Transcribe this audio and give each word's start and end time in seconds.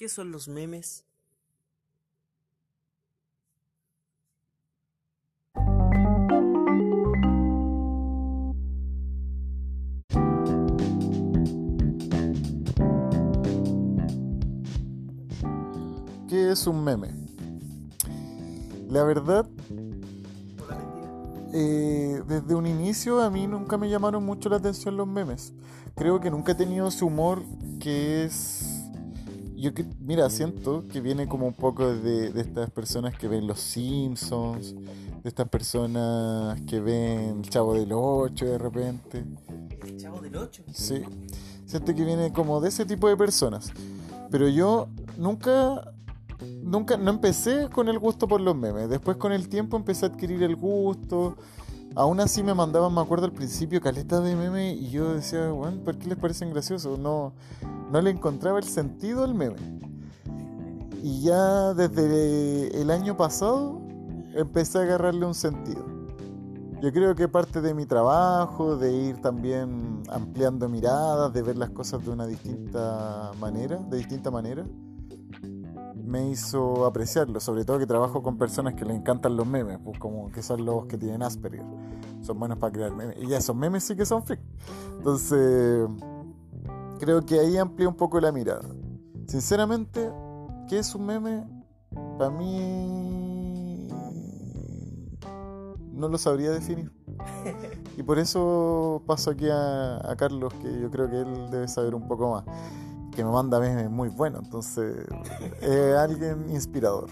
¿Qué 0.00 0.08
son 0.08 0.32
los 0.32 0.48
memes? 0.48 1.04
¿Qué 16.30 16.50
es 16.50 16.66
un 16.66 16.82
meme? 16.82 17.10
La 18.88 19.04
verdad, 19.04 19.46
eh, 21.52 22.22
desde 22.26 22.54
un 22.54 22.66
inicio 22.66 23.20
a 23.20 23.28
mí 23.28 23.46
nunca 23.46 23.76
me 23.76 23.90
llamaron 23.90 24.24
mucho 24.24 24.48
la 24.48 24.56
atención 24.56 24.96
los 24.96 25.06
memes. 25.06 25.52
Creo 25.94 26.20
que 26.20 26.30
nunca 26.30 26.52
he 26.52 26.54
tenido 26.54 26.88
ese 26.88 27.04
humor 27.04 27.42
que 27.80 28.24
es... 28.24 28.69
Yo 29.60 29.74
que, 29.74 29.84
mira, 30.00 30.30
siento 30.30 30.84
que 30.88 31.00
viene 31.00 31.28
como 31.28 31.46
un 31.46 31.52
poco 31.52 31.94
de, 31.94 32.30
de 32.30 32.40
estas 32.40 32.70
personas 32.70 33.16
que 33.16 33.28
ven 33.28 33.46
Los 33.46 33.60
Simpsons, 33.60 34.74
de 34.74 35.28
estas 35.28 35.48
personas 35.48 36.58
que 36.62 36.80
ven 36.80 37.40
El 37.42 37.50
Chavo 37.50 37.74
del 37.74 37.92
Ocho 37.92 38.46
de 38.46 38.56
repente. 38.56 39.24
¿El 39.86 39.96
Chavo 39.98 40.20
del 40.20 40.36
Ocho? 40.36 40.62
Sí, 40.72 41.02
siento 41.66 41.94
que 41.94 42.04
viene 42.04 42.32
como 42.32 42.60
de 42.60 42.70
ese 42.70 42.86
tipo 42.86 43.08
de 43.08 43.16
personas. 43.16 43.70
Pero 44.30 44.48
yo 44.48 44.88
nunca 45.18 45.92
nunca, 46.62 46.96
no 46.96 47.10
empecé 47.10 47.68
con 47.68 47.88
el 47.88 47.98
gusto 47.98 48.28
por 48.28 48.40
los 48.40 48.56
memes. 48.56 48.88
Después 48.88 49.16
con 49.16 49.32
el 49.32 49.48
tiempo 49.48 49.76
empecé 49.76 50.06
a 50.06 50.08
adquirir 50.08 50.42
el 50.42 50.56
gusto. 50.56 51.36
Aún 51.96 52.20
así 52.20 52.42
me 52.42 52.54
mandaban, 52.54 52.94
me 52.94 53.00
acuerdo 53.00 53.26
al 53.26 53.32
principio, 53.32 53.80
caletas 53.80 54.22
de 54.22 54.36
meme 54.36 54.74
y 54.74 54.90
yo 54.90 55.14
decía, 55.14 55.50
bueno, 55.50 55.82
¿por 55.82 55.98
qué 55.98 56.08
les 56.08 56.18
parecen 56.18 56.50
graciosos? 56.50 56.98
No, 56.98 57.32
no 57.90 58.00
le 58.00 58.10
encontraba 58.10 58.58
el 58.58 58.64
sentido 58.64 59.24
al 59.24 59.34
meme. 59.34 59.56
Y 61.02 61.22
ya 61.22 61.74
desde 61.74 62.80
el 62.80 62.90
año 62.90 63.16
pasado 63.16 63.80
empecé 64.34 64.78
a 64.78 64.82
agarrarle 64.82 65.26
un 65.26 65.34
sentido. 65.34 65.84
Yo 66.80 66.92
creo 66.92 67.14
que 67.14 67.28
parte 67.28 67.60
de 67.60 67.74
mi 67.74 67.84
trabajo, 67.86 68.76
de 68.76 68.92
ir 68.92 69.20
también 69.20 70.02
ampliando 70.08 70.68
miradas, 70.68 71.32
de 71.32 71.42
ver 71.42 71.58
las 71.58 71.70
cosas 71.70 72.04
de 72.04 72.10
una 72.10 72.26
distinta 72.26 73.32
manera, 73.38 73.76
de 73.76 73.98
distinta 73.98 74.30
manera, 74.30 74.64
me 76.10 76.28
hizo 76.28 76.86
apreciarlo, 76.86 77.38
sobre 77.38 77.64
todo 77.64 77.78
que 77.78 77.86
trabajo 77.86 78.20
con 78.20 78.36
personas 78.36 78.74
que 78.74 78.84
les 78.84 78.96
encantan 78.96 79.36
los 79.36 79.46
memes, 79.46 79.78
pues 79.84 79.96
como 80.00 80.28
que 80.32 80.42
son 80.42 80.64
los 80.64 80.86
que 80.86 80.98
tienen 80.98 81.22
Asperger, 81.22 81.64
son 82.20 82.36
buenos 82.36 82.58
para 82.58 82.72
crear 82.72 82.92
memes, 82.92 83.16
y 83.22 83.28
ya 83.28 83.38
esos 83.38 83.54
memes 83.54 83.84
sí 83.84 83.94
que 83.94 84.04
son 84.04 84.24
freak. 84.24 84.40
Entonces, 84.98 85.88
creo 86.98 87.24
que 87.24 87.38
ahí 87.38 87.56
amplié 87.56 87.86
un 87.86 87.94
poco 87.94 88.20
la 88.20 88.32
mirada. 88.32 88.68
Sinceramente, 89.28 90.10
¿qué 90.68 90.80
es 90.80 90.92
un 90.96 91.06
meme? 91.06 91.46
Para 92.18 92.30
mí 92.30 93.88
no 95.92 96.08
lo 96.08 96.18
sabría 96.18 96.50
definir. 96.50 96.92
Y 97.96 98.02
por 98.02 98.18
eso 98.18 99.02
paso 99.04 99.32
aquí 99.32 99.46
a, 99.50 99.96
a 100.10 100.16
Carlos, 100.16 100.54
que 100.54 100.80
yo 100.80 100.90
creo 100.90 101.10
que 101.10 101.20
él 101.20 101.50
debe 101.50 101.68
saber 101.68 101.94
un 101.94 102.08
poco 102.08 102.30
más 102.30 102.44
que 103.14 103.24
me 103.24 103.30
manda 103.30 103.58
memes 103.60 103.90
muy 103.90 104.08
bueno, 104.08 104.40
entonces 104.42 105.06
es 105.60 105.96
alguien 105.96 106.50
inspirador. 106.50 107.08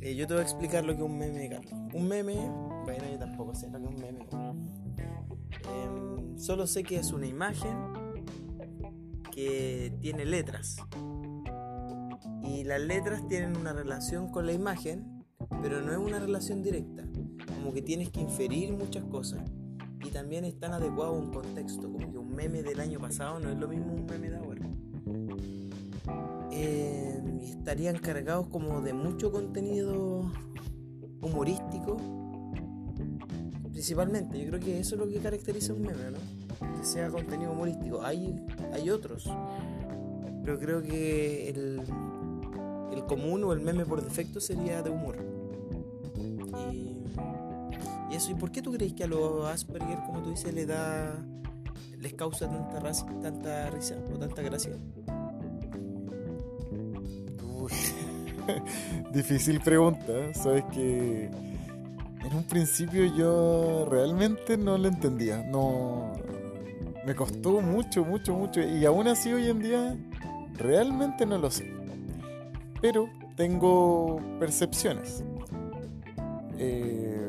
Eh, 0.00 0.16
yo 0.16 0.26
te 0.26 0.34
voy 0.34 0.40
a 0.40 0.42
explicar 0.42 0.84
lo 0.84 0.96
que 0.96 1.02
es 1.02 1.08
un 1.08 1.16
meme, 1.16 1.48
Carlos. 1.48 1.72
Un 1.94 2.08
meme, 2.08 2.34
bueno, 2.84 3.04
yo 3.10 3.18
tampoco 3.18 3.54
sé 3.54 3.70
lo 3.70 3.78
que 3.78 3.84
es 3.84 3.90
un 3.94 4.00
meme. 4.00 4.26
Eh, 5.50 6.38
solo 6.38 6.66
sé 6.66 6.82
que 6.82 6.96
es 6.96 7.12
una 7.12 7.26
imagen 7.26 7.76
que 9.30 9.96
tiene 10.00 10.24
letras. 10.24 10.78
Y 12.42 12.64
las 12.64 12.80
letras 12.80 13.26
tienen 13.28 13.56
una 13.56 13.72
relación 13.72 14.28
con 14.28 14.46
la 14.46 14.52
imagen, 14.52 15.24
pero 15.62 15.80
no 15.80 15.92
es 15.92 15.98
una 15.98 16.18
relación 16.18 16.62
directa. 16.62 17.04
Como 17.54 17.72
que 17.72 17.82
tienes 17.82 18.10
que 18.10 18.20
inferir 18.20 18.72
muchas 18.72 19.04
cosas 19.04 19.40
y 20.04 20.10
también 20.10 20.44
están 20.44 20.72
adecuados 20.72 21.16
a 21.16 21.18
un 21.18 21.30
contexto, 21.30 21.90
como 21.90 22.10
que 22.10 22.18
un 22.18 22.34
meme 22.34 22.62
del 22.62 22.80
año 22.80 22.98
pasado 22.98 23.38
no 23.38 23.50
es 23.50 23.58
lo 23.58 23.68
mismo 23.68 23.92
un 23.92 24.06
meme 24.06 24.30
de 24.30 24.36
ahora. 24.36 24.62
Eh, 26.50 27.22
estarían 27.42 27.98
cargados 27.98 28.48
como 28.48 28.80
de 28.80 28.92
mucho 28.92 29.30
contenido 29.30 30.30
humorístico, 31.20 31.96
principalmente. 33.70 34.38
Yo 34.38 34.48
creo 34.48 34.60
que 34.60 34.80
eso 34.80 34.96
es 34.96 35.00
lo 35.00 35.08
que 35.08 35.18
caracteriza 35.18 35.72
un 35.72 35.82
meme, 35.82 36.10
¿no? 36.10 36.78
Que 36.78 36.84
sea 36.84 37.08
contenido 37.08 37.52
humorístico. 37.52 38.02
Hay, 38.02 38.44
hay 38.72 38.90
otros, 38.90 39.30
pero 40.44 40.58
creo 40.58 40.82
que 40.82 41.48
el, 41.50 41.82
el 42.92 43.04
común 43.06 43.44
o 43.44 43.52
el 43.52 43.60
meme 43.60 43.86
por 43.86 44.02
defecto 44.02 44.40
sería 44.40 44.82
de 44.82 44.90
humor. 44.90 45.41
Y 48.22 48.24
y 48.24 48.28
eso, 48.28 48.30
¿y 48.30 48.34
por 48.34 48.52
qué 48.52 48.62
tú 48.62 48.72
crees 48.72 48.92
que 48.92 49.04
a 49.04 49.06
los 49.06 49.44
Asperger, 49.46 49.98
como 50.06 50.22
tú 50.22 50.30
dices, 50.30 50.54
le 50.54 50.66
da, 50.66 51.16
les 51.98 52.14
causa 52.14 52.48
tanta, 52.48 52.78
raza, 52.78 53.06
tanta 53.20 53.70
risa 53.70 53.96
o 54.14 54.18
tanta 54.18 54.42
gracia? 54.42 54.72
Uy, 57.42 57.72
difícil 59.12 59.60
pregunta, 59.60 60.32
sabes 60.34 60.64
que 60.72 61.24
en 61.24 62.34
un 62.36 62.44
principio 62.44 63.04
yo 63.16 63.86
realmente 63.90 64.56
no 64.56 64.78
lo 64.78 64.88
entendía, 64.88 65.42
no 65.42 66.12
me 67.04 67.14
costó 67.16 67.60
mucho, 67.60 68.04
mucho, 68.04 68.34
mucho 68.34 68.60
y 68.60 68.84
aún 68.84 69.08
así 69.08 69.32
hoy 69.32 69.48
en 69.48 69.58
día 69.58 69.96
realmente 70.54 71.26
no 71.26 71.38
lo 71.38 71.50
sé. 71.50 71.72
Pero 72.80 73.08
tengo 73.36 74.20
percepciones. 74.38 75.24
Eh, 76.58 77.22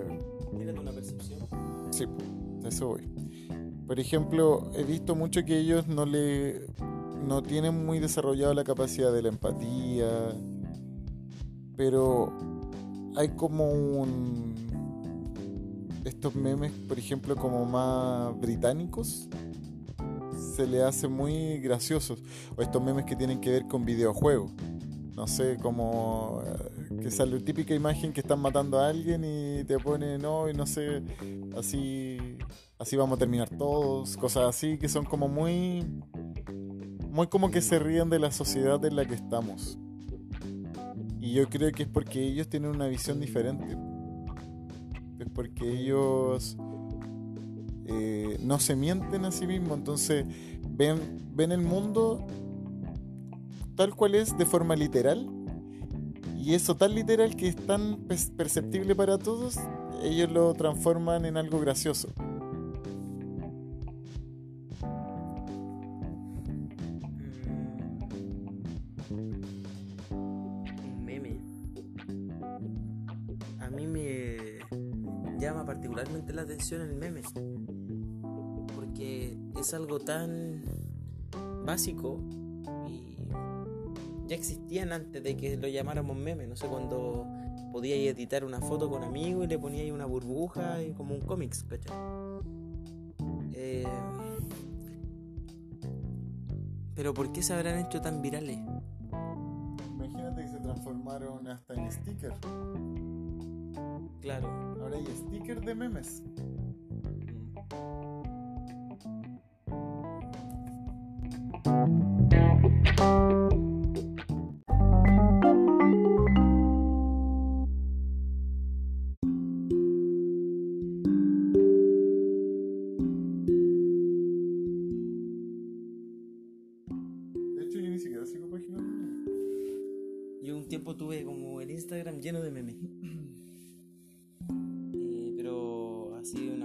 Sí, 1.91 2.05
eso 2.65 2.89
voy. 2.89 3.09
Por 3.87 3.99
ejemplo, 3.99 4.71
he 4.75 4.83
visto 4.83 5.15
mucho 5.15 5.43
que 5.45 5.59
ellos 5.59 5.87
no 5.87 6.05
le 6.05 6.67
no 7.25 7.41
tienen 7.41 7.85
muy 7.85 7.99
desarrollado 7.99 8.53
la 8.53 8.63
capacidad 8.63 9.13
de 9.13 9.21
la 9.21 9.29
empatía, 9.29 10.35
pero 11.77 12.33
hay 13.15 13.29
como 13.29 13.71
un 13.71 14.53
estos 16.03 16.35
memes, 16.35 16.71
por 16.87 16.99
ejemplo, 16.99 17.35
como 17.35 17.65
más 17.65 18.39
británicos, 18.39 19.29
se 20.55 20.67
le 20.67 20.83
hace 20.83 21.07
muy 21.07 21.59
graciosos. 21.59 22.19
O 22.57 22.61
estos 22.61 22.83
memes 22.83 23.05
que 23.05 23.15
tienen 23.15 23.39
que 23.39 23.51
ver 23.51 23.67
con 23.67 23.85
videojuegos. 23.85 24.51
No 25.15 25.27
sé, 25.27 25.57
como 25.61 26.41
que 27.01 27.11
sale 27.11 27.39
la 27.39 27.45
típica 27.45 27.75
imagen 27.75 28.13
que 28.13 28.21
están 28.21 28.39
matando 28.39 28.79
a 28.79 28.89
alguien 28.89 29.23
y 29.23 29.63
te 29.63 29.77
pone 29.77 30.17
no 30.17 30.49
y 30.49 30.53
no 30.53 30.65
sé 30.65 31.03
así 31.57 32.37
así 32.79 32.95
vamos 32.95 33.17
a 33.17 33.19
terminar 33.19 33.49
todos 33.49 34.15
cosas 34.17 34.43
así 34.43 34.77
que 34.77 34.87
son 34.87 35.03
como 35.05 35.27
muy 35.27 35.85
muy 37.13 37.27
como 37.27 37.51
que 37.51 37.61
se 37.61 37.77
ríen 37.77 38.09
de 38.09 38.17
la 38.17 38.31
sociedad 38.31 38.83
en 38.83 38.95
la 38.95 39.05
que 39.05 39.13
estamos. 39.13 39.77
Y 41.21 41.33
yo 41.33 41.47
creo 41.47 41.71
que 41.71 41.83
es 41.83 41.89
porque 41.89 42.21
ellos 42.21 42.49
tienen 42.49 42.71
una 42.71 42.87
visión 42.87 43.19
diferente. 43.19 43.77
Es 45.19 45.27
porque 45.33 45.69
ellos 45.79 46.57
eh, 47.85 48.39
no 48.41 48.59
se 48.59 48.75
mienten 48.75 49.25
a 49.25 49.31
sí 49.31 49.45
mismos 49.45 49.77
entonces 49.77 50.25
ven 50.69 51.19
ven 51.35 51.51
el 51.51 51.61
mundo 51.61 52.25
tal 53.75 53.95
cual 53.95 54.15
es 54.15 54.37
de 54.37 54.45
forma 54.45 54.75
literal 54.75 55.29
y 56.43 56.55
eso 56.55 56.75
tan 56.75 56.93
literal 56.93 57.37
que 57.37 57.47
es 57.47 57.55
tan 57.55 58.05
perceptible 58.35 58.95
para 58.95 59.17
todos, 59.17 59.57
ellos 60.01 60.29
lo 60.29 60.53
transforman 60.53 61.23
en 61.23 61.37
algo 61.37 61.61
gracioso. 61.61 62.09
Un 69.09 71.05
meme. 71.05 71.39
A 73.61 73.69
mí 73.69 73.87
me 73.87 74.59
llama 75.39 75.65
particularmente 75.65 76.33
la 76.33 76.41
atención 76.41 76.81
el 76.81 76.95
meme. 76.95 77.21
Porque 78.75 79.37
es 79.57 79.73
algo 79.73 79.99
tan 79.99 80.61
básico 81.65 82.19
ya 84.27 84.35
existían 84.35 84.91
antes 84.91 85.23
de 85.23 85.35
que 85.35 85.57
lo 85.57 85.67
llamáramos 85.67 86.15
meme. 86.15 86.47
No 86.47 86.55
sé, 86.55 86.67
cuando 86.67 87.27
podía 87.71 87.95
editar 87.95 88.43
una 88.45 88.61
foto 88.61 88.89
con 88.89 89.03
amigos 89.03 89.45
y 89.45 89.47
le 89.47 89.59
ponía 89.59 89.81
ahí 89.81 89.91
una 89.91 90.05
burbuja 90.05 90.81
y 90.81 90.93
como 90.93 91.15
un 91.15 91.21
cómics, 91.21 91.63
¿cachai? 91.63 91.95
Eh, 93.53 93.85
pero 96.95 97.13
¿por 97.13 97.31
qué 97.31 97.41
se 97.41 97.53
habrán 97.53 97.79
hecho 97.79 98.01
tan 98.01 98.21
virales? 98.21 98.59
Imagínate 99.95 100.43
que 100.43 100.47
se 100.49 100.59
transformaron 100.59 101.47
hasta 101.47 101.73
en 101.73 101.91
stickers. 101.91 102.37
Claro. 104.21 104.47
Ahora 104.81 104.97
hay 104.97 105.05
stickers 105.05 105.65
de 105.65 105.75
memes. 105.75 106.23
De 111.63 112.12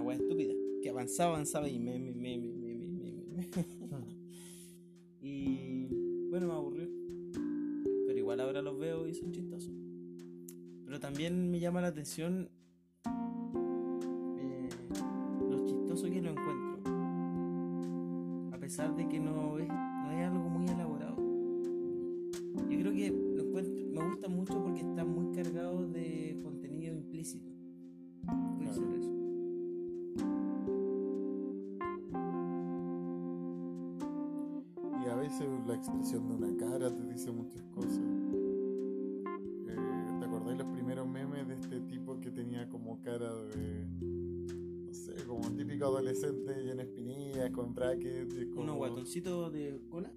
weá 0.08 0.16
estúpida. 0.16 0.54
Que 0.82 0.90
avanzaba, 0.90 1.34
avanzaba 1.34 1.68
y 1.68 1.78
meme, 1.78 2.12
meme, 2.14 2.52
meme, 2.52 2.88
meme, 2.88 3.24
meme. 3.26 3.46
y 5.20 5.86
bueno, 6.30 6.46
me 6.46 6.52
aburrió. 6.54 6.88
Pero 8.06 8.18
igual 8.18 8.40
ahora 8.40 8.62
los 8.62 8.78
veo 8.78 9.06
y 9.06 9.14
son 9.14 9.32
chistosos. 9.32 9.72
Pero 10.84 10.98
también 11.00 11.50
me 11.50 11.60
llama 11.60 11.82
la 11.82 11.88
atención 11.88 12.48
eh, 14.38 14.68
lo 15.50 15.66
chistoso 15.66 16.06
que 16.10 16.22
lo 16.22 16.30
encuentro. 16.30 16.78
A 18.54 18.58
pesar 18.58 18.96
de 18.96 19.06
que 19.08 19.20
no 19.20 19.58
es, 19.58 19.68
típico 45.78 45.86
adolescente 45.86 46.54
lleno 46.64 46.76
de 46.76 46.82
espinillas, 46.82 47.50
con 47.52 47.72
brackets. 47.74 48.36
y 48.36 48.46
como- 48.48 48.62
Unos 48.62 48.76
guatoncitos 48.78 49.52
de 49.52 49.80
cola. 49.88 50.12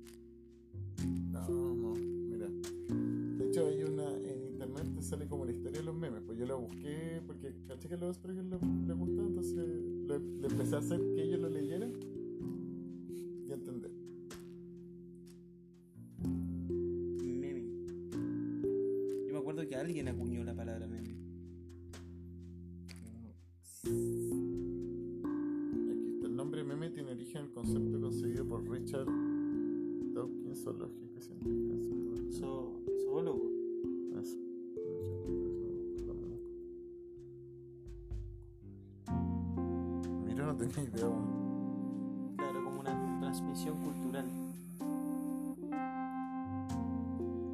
No, 1.31 1.47
no, 1.75 1.93
mira. 1.95 2.47
De 3.37 3.47
hecho, 3.47 3.67
hay 3.67 3.83
una. 3.83 4.09
En 4.17 4.43
internet 4.43 4.91
te 4.95 5.01
sale 5.03 5.27
como 5.27 5.45
la 5.45 5.51
historia 5.51 5.79
de 5.79 5.85
los 5.85 5.95
memes. 5.95 6.21
Pues 6.25 6.37
yo 6.39 6.45
lo 6.47 6.59
busqué 6.61 7.21
porque 7.27 7.53
caché 7.67 7.87
que 7.87 7.93
a 7.93 7.97
los 7.97 8.09
Asperger 8.17 8.43
les 8.45 8.59
gusta, 8.97 9.21
entonces 9.21 9.53
le, 9.55 10.19
le 10.19 10.47
empecé 10.47 10.75
a 10.75 10.79
hacer 10.79 10.99
que 11.13 11.23
ellos 11.23 11.39
lo 11.39 11.49
leyeran 11.49 11.93
transmisión 43.31 43.77
cultural. 43.77 44.25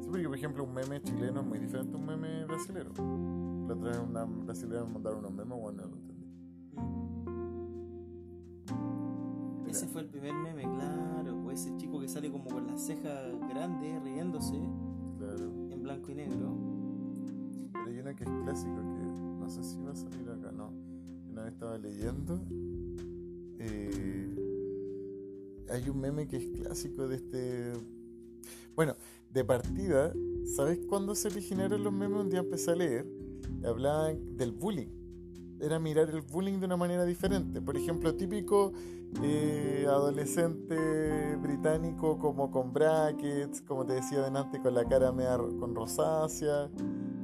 Sí, 0.02 0.08
porque 0.10 0.26
por 0.26 0.36
ejemplo 0.36 0.64
un 0.64 0.74
meme 0.74 1.00
chileno 1.02 1.40
es 1.40 1.46
muy 1.46 1.58
diferente 1.60 1.94
a 1.94 1.98
un 1.98 2.06
meme 2.06 2.44
brasilero. 2.46 2.90
La 3.68 3.74
otra 3.74 3.90
vez 3.90 4.00
una 4.00 4.24
brasilera 4.24 4.84
me 4.84 4.92
mandaron 4.94 5.20
unos 5.20 5.32
memes, 5.32 5.58
bueno, 5.60 5.82
no 5.82 5.88
lo 5.88 5.96
entendí. 5.96 6.26
Mm. 9.64 9.68
Ese 9.70 9.86
fue 9.86 10.00
el 10.00 10.08
primer 10.08 10.34
meme, 10.34 10.62
claro. 10.62 11.36
O 11.46 11.50
ese 11.52 11.76
chico 11.76 12.00
que 12.00 12.08
sale 12.08 12.30
como 12.32 12.46
con 12.46 12.66
las 12.66 12.80
cejas 12.84 13.28
grandes, 13.48 14.02
riéndose, 14.02 14.58
Claro. 15.18 15.44
en 15.70 15.82
blanco 15.82 16.10
y 16.10 16.14
negro. 16.16 16.56
Pero 17.72 17.86
hay 17.86 17.98
una 18.00 18.14
que 18.16 18.24
es 18.24 18.30
clásico 18.42 18.74
que 18.74 19.04
no 19.40 19.48
sé 19.48 19.62
si 19.62 19.80
va 19.82 19.92
a 19.92 19.96
salir 19.96 20.28
acá, 20.28 20.50
no. 20.50 20.72
Una 21.30 21.42
vez 21.44 21.52
estaba 21.52 21.78
leyendo. 21.78 22.40
eh, 23.60 24.37
hay 25.70 25.88
un 25.88 26.00
meme 26.00 26.26
que 26.26 26.36
es 26.36 26.46
clásico 26.60 27.08
de 27.08 27.16
este. 27.16 27.72
Bueno, 28.74 28.94
de 29.32 29.44
partida, 29.44 30.12
¿sabes 30.56 30.78
cuándo 30.88 31.14
se 31.14 31.28
originaron 31.28 31.82
los 31.82 31.92
memes? 31.92 32.20
Un 32.20 32.30
día 32.30 32.40
empecé 32.40 32.70
a 32.72 32.76
leer. 32.76 33.06
Hablaban 33.64 34.36
del 34.36 34.52
bullying. 34.52 34.88
Era 35.60 35.78
mirar 35.78 36.08
el 36.10 36.20
bullying 36.20 36.60
de 36.60 36.66
una 36.66 36.76
manera 36.76 37.04
diferente. 37.04 37.60
Por 37.60 37.76
ejemplo, 37.76 38.14
típico 38.14 38.72
eh, 39.22 39.84
adolescente 39.88 41.36
británico 41.36 42.18
como 42.18 42.50
con 42.50 42.72
brackets, 42.72 43.62
como 43.62 43.84
te 43.84 43.94
decía 43.94 44.22
delante, 44.22 44.60
con 44.60 44.74
la 44.74 44.84
cara 44.84 45.10
media 45.10 45.36
con 45.36 45.74
rosácea 45.74 46.70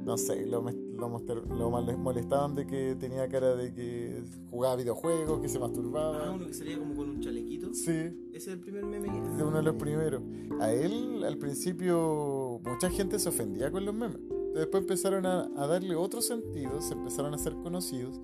no 0.05 0.17
sé, 0.17 0.45
lo, 0.45 0.63
lo, 0.97 1.69
molestaban 1.97 2.55
de 2.55 2.65
que 2.65 2.95
tenía 2.99 3.27
cara 3.27 3.55
de 3.55 3.73
que 3.73 4.23
jugaba 4.49 4.75
videojuegos, 4.75 5.39
que 5.41 5.49
se 5.49 5.57
Ah, 5.57 5.61
masturbaba. 5.61 6.31
uno 6.31 6.47
que 6.47 6.53
salía 6.53 6.77
como 6.79 6.95
con 6.95 7.09
un 7.09 7.19
chalequito. 7.21 7.73
Sí, 7.73 7.91
Ese 7.91 8.37
es 8.37 8.47
el 8.47 8.59
primer 8.59 8.85
meme 8.85 9.07
que. 9.07 9.19
de 9.37 9.43
uno 9.43 9.57
de 9.57 9.63
los 9.63 9.75
primeros. 9.75 10.21
A 10.59 10.71
él, 10.73 11.23
al 11.23 11.37
principio, 11.37 12.59
mucha 12.63 12.89
gente 12.89 13.19
se 13.19 13.29
ofendía 13.29 13.71
con 13.71 13.85
los 13.85 13.93
memes. 13.93 14.17
Después 14.53 14.83
empezaron 14.83 15.25
a, 15.25 15.49
a 15.57 15.67
darle 15.67 15.95
otro 15.95 16.21
sentido, 16.21 16.81
se 16.81 16.93
empezaron 16.93 17.33
a 17.33 17.37
ser 17.37 17.53
conocidos. 17.55 18.19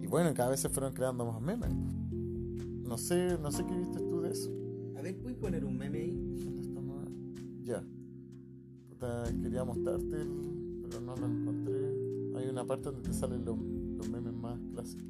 Y 0.00 0.06
bueno, 0.06 0.32
cada 0.34 0.50
vez 0.50 0.60
se 0.60 0.68
fueron 0.68 0.92
creando 0.94 1.26
más 1.26 1.40
memes. 1.42 1.70
No 2.88 2.96
sé, 2.96 3.36
no 3.42 3.52
sé 3.52 3.66
qué 3.66 3.76
viste 3.76 4.00
tú 4.00 4.22
de 4.22 4.30
eso. 4.30 4.50
A 4.96 5.02
ver, 5.02 5.16
¿puedes 5.18 5.36
poner 5.36 5.64
un 5.64 5.76
meme 5.76 5.98
ahí? 5.98 6.34
Ya. 7.62 7.84
Puta, 8.88 9.24
quería 9.42 9.62
mostrarte, 9.62 10.16
pero 10.82 11.00
no 11.02 11.14
lo 11.14 11.26
encontré. 11.26 11.77
Hay 12.38 12.46
una 12.46 12.64
parte 12.64 12.84
donde 12.84 13.02
te 13.02 13.12
salen 13.12 13.44
los, 13.44 13.58
los 13.58 14.08
memes 14.08 14.32
más 14.32 14.60
clásicos. 14.70 15.08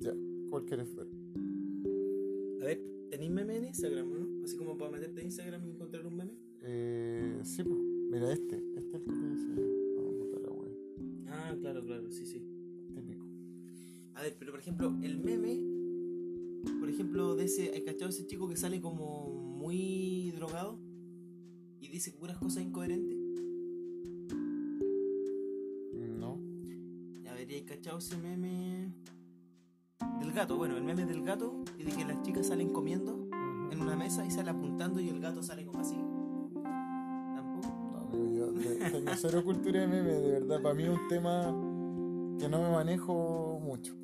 Ya, 0.00 0.14
¿cuál 0.48 0.64
quieres 0.64 0.94
ver? 0.94 1.06
A 2.62 2.64
ver, 2.64 2.80
¿tenéis 3.10 3.30
meme 3.30 3.58
en 3.58 3.66
Instagram, 3.66 4.10
no? 4.10 4.44
Así 4.44 4.56
como 4.56 4.78
para 4.78 4.90
meterte 4.92 5.20
en 5.20 5.26
Instagram 5.26 5.66
y 5.66 5.70
encontrar 5.72 6.06
un 6.06 6.16
meme. 6.16 6.32
Eh, 6.62 7.38
sí, 7.42 7.62
pues, 7.64 7.78
mira 8.10 8.32
este. 8.32 8.56
Este 8.76 8.96
es 8.96 9.02
el 9.02 9.04
que 9.04 9.10
te 9.10 9.28
decía. 9.28 9.54
Vamos 9.94 10.14
a 10.14 10.24
botar 10.24 10.40
la 10.40 10.50
wea. 10.52 10.72
Ah, 11.28 11.56
claro, 11.60 11.84
claro, 11.84 12.10
sí, 12.10 12.24
sí. 12.24 12.42
Típico. 12.94 13.26
A 14.14 14.22
ver, 14.22 14.36
pero 14.38 14.52
por 14.52 14.60
ejemplo, 14.60 14.96
el 15.02 15.18
meme, 15.18 15.60
por 16.80 16.88
ejemplo, 16.88 17.36
de 17.36 17.44
ese, 17.44 17.72
¿hay 17.74 17.84
cachado 17.84 18.08
ese 18.08 18.26
chico 18.26 18.48
que 18.48 18.56
sale 18.56 18.80
como 18.80 19.28
muy 19.28 20.30
drogado 20.30 20.78
y 21.78 21.88
dice 21.88 22.10
puras 22.12 22.38
cosas 22.38 22.62
incoherentes? 22.62 23.13
Cachado 27.94 27.98
ese 27.98 28.16
meme 28.16 28.92
del 30.20 30.32
gato? 30.32 30.56
Bueno, 30.56 30.76
el 30.76 30.84
meme 30.84 31.06
del 31.06 31.22
gato 31.22 31.62
y 31.78 31.84
de 31.84 31.92
que 31.92 32.04
las 32.04 32.20
chicas 32.22 32.46
salen 32.48 32.72
comiendo 32.72 33.28
en 33.70 33.80
una 33.80 33.96
mesa 33.96 34.24
y 34.26 34.30
sale 34.30 34.50
apuntando 34.50 35.00
y 35.00 35.08
el 35.08 35.20
gato 35.20 35.42
sale 35.42 35.64
como 35.64 35.80
así. 35.80 35.96
Tampoco. 37.34 37.68
No, 37.92 37.98
amigo, 38.00 38.34
yo 38.34 38.52
te- 38.52 38.90
tengo 38.90 39.10
cero 39.16 39.42
cultura 39.44 39.80
de 39.80 39.86
meme, 39.86 40.12
de 40.12 40.30
verdad. 40.40 40.62
Para 40.62 40.74
mí 40.74 40.82
es 40.84 40.88
un 40.90 41.08
tema 41.08 41.42
que 42.38 42.48
no 42.48 42.62
me 42.62 42.70
manejo 42.70 43.60
mucho. 43.62 43.94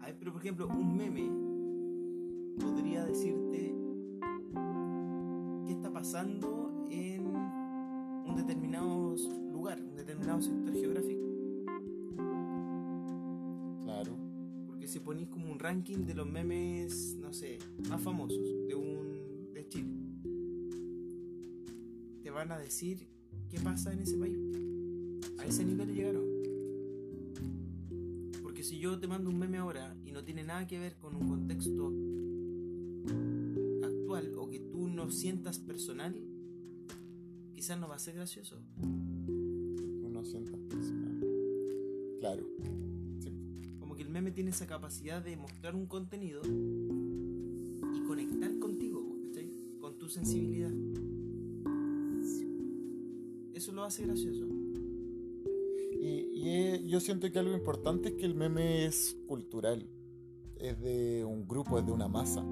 A 0.00 0.06
ver, 0.06 0.16
pero 0.18 0.32
por 0.32 0.40
ejemplo, 0.40 0.68
un 0.68 0.96
meme 0.96 1.30
podría 2.60 3.04
decirte 3.04 3.74
qué 5.66 5.72
está 5.72 5.90
pasando 5.92 6.86
en 6.90 7.26
un 7.26 8.34
determinado 8.36 9.14
lugar, 9.52 9.80
un 9.80 9.94
determinado 9.96 10.40
sector 10.42 10.72
geográfico. 10.74 11.29
Si 14.90 14.98
ponís 14.98 15.28
como 15.28 15.52
un 15.52 15.60
ranking 15.60 16.04
de 16.04 16.14
los 16.14 16.26
memes, 16.28 17.14
no 17.20 17.32
sé, 17.32 17.58
más 17.88 18.02
famosos 18.02 18.44
de 18.66 18.74
un 18.74 19.52
de 19.54 19.64
te 22.24 22.30
van 22.30 22.50
a 22.50 22.58
decir 22.58 23.06
qué 23.48 23.60
pasa 23.60 23.92
en 23.92 24.00
ese 24.00 24.16
país. 24.16 24.36
A 25.38 25.46
ese 25.46 25.64
nivel 25.64 25.94
llegaron. 25.94 26.24
Porque 28.42 28.64
si 28.64 28.80
yo 28.80 28.98
te 28.98 29.06
mando 29.06 29.30
un 29.30 29.38
meme 29.38 29.58
ahora 29.58 29.96
y 30.04 30.10
no 30.10 30.24
tiene 30.24 30.42
nada 30.42 30.66
que 30.66 30.80
ver 30.80 30.96
con 30.98 31.14
un 31.14 31.28
contexto 31.28 31.86
actual 33.86 34.34
o 34.38 34.50
que 34.50 34.58
tú 34.58 34.88
no 34.88 35.10
sientas 35.12 35.60
personal, 35.60 36.20
quizás 37.54 37.78
no 37.78 37.88
va 37.88 37.94
a 37.94 38.00
ser 38.00 38.16
gracioso. 38.16 38.56
Uno 38.82 40.24
sienta 40.24 40.56
personal. 40.68 41.20
Claro. 42.18 42.89
Tiene 44.34 44.50
esa 44.50 44.66
capacidad 44.66 45.22
de 45.22 45.36
mostrar 45.36 45.74
un 45.74 45.86
contenido 45.86 46.40
y 46.44 48.00
conectar 48.06 48.58
contigo. 48.58 49.00
sensibilidad. 50.10 50.70
Eso 53.54 53.72
lo 53.72 53.84
hace 53.84 54.04
gracioso. 54.04 54.44
Y, 56.00 56.26
y 56.32 56.88
yo 56.88 57.00
siento 57.00 57.30
que 57.30 57.38
algo 57.38 57.54
importante 57.54 58.08
es 58.08 58.14
que 58.14 58.26
el 58.26 58.34
meme 58.34 58.86
es 58.86 59.16
cultural. 59.26 59.86
Es 60.56 60.80
de 60.80 61.24
un 61.24 61.46
grupo, 61.46 61.78
es 61.78 61.86
de 61.86 61.92
una 61.92 62.08
masa. 62.08 62.44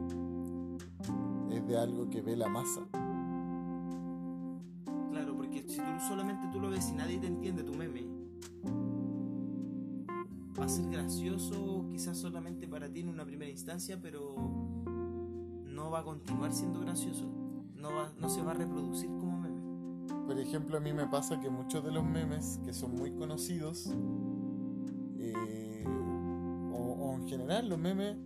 Es 1.51 1.67
de 1.67 1.77
algo 1.77 2.09
que 2.09 2.21
ve 2.21 2.37
la 2.37 2.49
masa. 2.49 2.87
Claro, 5.11 5.37
porque 5.37 5.65
si 5.67 5.79
tú 5.79 5.83
solamente 6.09 6.47
tú 6.53 6.61
lo 6.61 6.71
ves 6.71 6.89
y 6.91 6.93
nadie 6.95 7.19
te 7.19 7.27
entiende 7.27 7.65
ser 10.83 10.91
gracioso 10.91 11.87
quizás 11.91 12.17
solamente 12.19 12.67
para 12.69 12.89
ti 12.89 13.01
en 13.01 13.09
una 13.09 13.25
primera 13.25 13.51
instancia, 13.51 13.99
pero 14.01 14.35
no 15.65 15.91
va 15.91 16.01
a 16.01 16.05
continuar 16.05 16.53
siendo 16.53 16.81
gracioso. 16.81 17.25
No, 17.75 17.89
va- 17.93 18.13
no 18.19 18.29
se 18.29 18.43
va 18.43 18.51
a 18.53 18.55
reproducir 18.55 19.09
como 19.19 19.39
meme. 19.39 19.61
Por 20.27 20.39
ejemplo, 20.39 20.77
a 20.77 20.81
mí 20.81 20.93
me 20.93 21.07
pasa 21.07 21.41
que 21.41 21.49
muchos 21.51 21.85
de 21.85 21.91
los 21.93 22.05
memes 22.05 22.61
que 22.65 22.73
son 22.73 22.95
muy 22.95 23.13
conocidos, 23.13 23.91
eh, 25.19 25.85
o, 26.73 26.77
o 26.77 27.15
en 27.17 27.27
general 27.29 27.69
los 27.69 27.79
memes, 27.79 28.17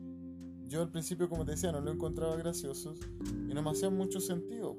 yo 0.68 0.82
al 0.82 0.90
principio, 0.90 1.28
como 1.28 1.44
te 1.44 1.52
decía, 1.52 1.70
no 1.72 1.80
lo 1.80 1.90
encontraba 1.92 2.36
graciosos 2.36 2.98
y 3.48 3.54
no 3.54 3.62
me 3.62 3.70
hacían 3.70 3.96
mucho 3.96 4.20
sentido. 4.20 4.76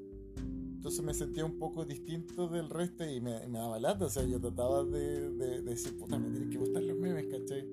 Entonces 0.83 1.05
me 1.05 1.13
sentía 1.13 1.45
un 1.45 1.57
poco 1.57 1.85
distinto 1.85 2.49
del 2.49 2.69
resto 2.69 3.05
y 3.09 3.21
me, 3.21 3.39
daba 3.47 3.79
lata. 3.79 4.03
O 4.03 4.09
sea, 4.09 4.25
yo 4.25 4.37
trataba 4.37 4.83
de, 4.83 5.29
de- 5.29 5.61
de 5.61 5.61
decir, 5.61 5.97
puta, 5.97 6.19
me 6.19 6.29
tienen 6.29 6.49
que 6.49 6.57
gustar 6.57 6.83
los 6.83 6.97
memes, 6.97 7.25
¿cachai? 7.27 7.65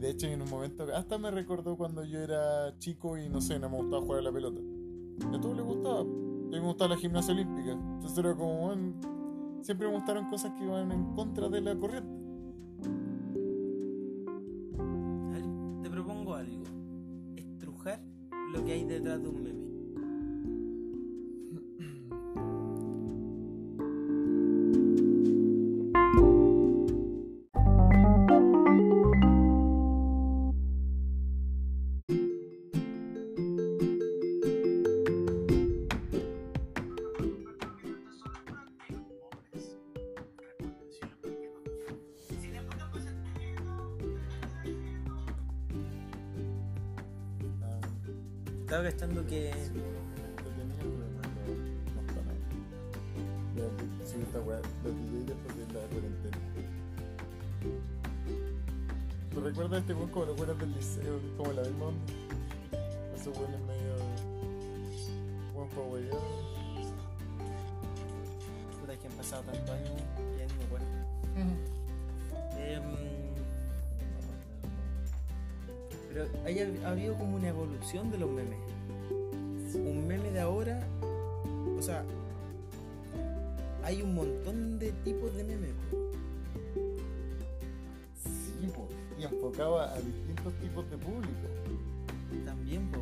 De 0.00 0.10
hecho, 0.10 0.26
en 0.26 0.42
un 0.42 0.50
momento, 0.50 0.84
hasta 0.96 1.16
me 1.16 1.30
recordó 1.30 1.76
cuando 1.76 2.02
yo 2.02 2.18
era 2.18 2.76
chico 2.80 3.16
y 3.16 3.28
no 3.28 3.40
sé, 3.40 3.60
no 3.60 3.70
me 3.70 3.76
gustaba 3.76 4.02
jugar 4.02 4.18
a 4.18 4.22
la 4.22 4.32
pelota. 4.32 4.60
A 5.32 5.40
todos 5.40 5.56
les 5.56 5.64
gustaba. 5.64 6.00
A 6.00 6.04
mí 6.04 6.50
me 6.50 6.58
gustaba 6.66 6.96
la 6.96 7.00
gimnasia 7.00 7.32
olímpica. 7.34 7.70
Entonces 7.70 8.18
era 8.18 8.34
como, 8.34 8.74
siempre 9.62 9.86
me 9.86 9.94
gustaron 9.94 10.28
cosas 10.28 10.54
que 10.58 10.64
iban 10.64 10.90
en 10.90 11.14
contra 11.14 11.48
de 11.48 11.60
la 11.60 11.78
corriente. 11.78 12.10
Te 15.84 15.88
propongo 15.88 16.34
algo. 16.34 16.64
Estrujar 17.36 18.02
lo 18.52 18.64
que 18.64 18.72
hay 18.72 18.84
detrás 18.86 19.22
de 19.22 19.28
un 19.28 19.40
meme. 19.40 19.63
Estaba 48.74 48.90
cachando 48.90 49.24
que 49.28 49.50
entretenido, 49.50 49.86
pero 50.34 50.50
no, 50.66 51.22
no, 51.22 51.54
no 51.94 52.00
está 52.08 52.20
mal. 52.22 52.34
Voy 53.54 53.62
a 53.62 54.06
subir 54.08 54.24
esta 54.24 54.40
weá, 54.40 54.58
la 54.82 54.90
DJ 54.90 55.26
después 55.26 55.56
de 55.58 55.66
la 55.72 55.86
cuarentena. 55.86 56.38
¿Te 59.32 59.40
recuerdas 59.40 59.80
este 59.80 59.94
weón 59.94 60.08
como 60.10 60.24
los 60.24 60.36
buenos 60.36 60.58
del 60.58 60.72
liceo? 60.72 61.20
Como 61.36 61.52
la 61.52 61.62
misma 61.62 61.84
onda. 61.84 62.12
Esos 63.14 63.38
buenos 63.38 63.60
medio. 63.60 63.94
Buen 65.54 65.68
pa' 65.68 65.80
weyar. 65.80 66.18
puta, 68.80 68.96
que 68.98 69.06
han 69.06 69.12
pasado 69.12 69.42
tantos 69.44 69.70
años 69.70 69.92
y 70.34 70.38
ya 70.38 70.46
ni 70.46 70.54
me 70.54 70.64
acuerdo. 70.64 71.73
Pero 76.24 76.44
haya 76.46 76.68
ha 76.84 76.90
habido 76.90 77.14
como 77.14 77.36
una 77.36 77.48
evolución 77.48 78.10
de 78.10 78.18
los 78.18 78.30
memes. 78.30 78.58
Un 79.74 80.06
meme 80.06 80.30
de 80.30 80.40
ahora, 80.40 80.86
o 81.76 81.82
sea, 81.82 82.04
hay 83.82 84.02
un 84.02 84.14
montón 84.14 84.78
de 84.78 84.92
tipos 85.04 85.34
de 85.34 85.44
memes. 85.44 85.72
Sí, 88.22 88.66
po, 88.68 88.88
y 89.18 89.24
enfocado 89.24 89.80
a, 89.80 89.94
distintos 89.94 90.54
tipos 90.60 90.88
de 90.90 90.96
público. 90.96 91.48
También, 92.44 92.90
po. 92.90 93.00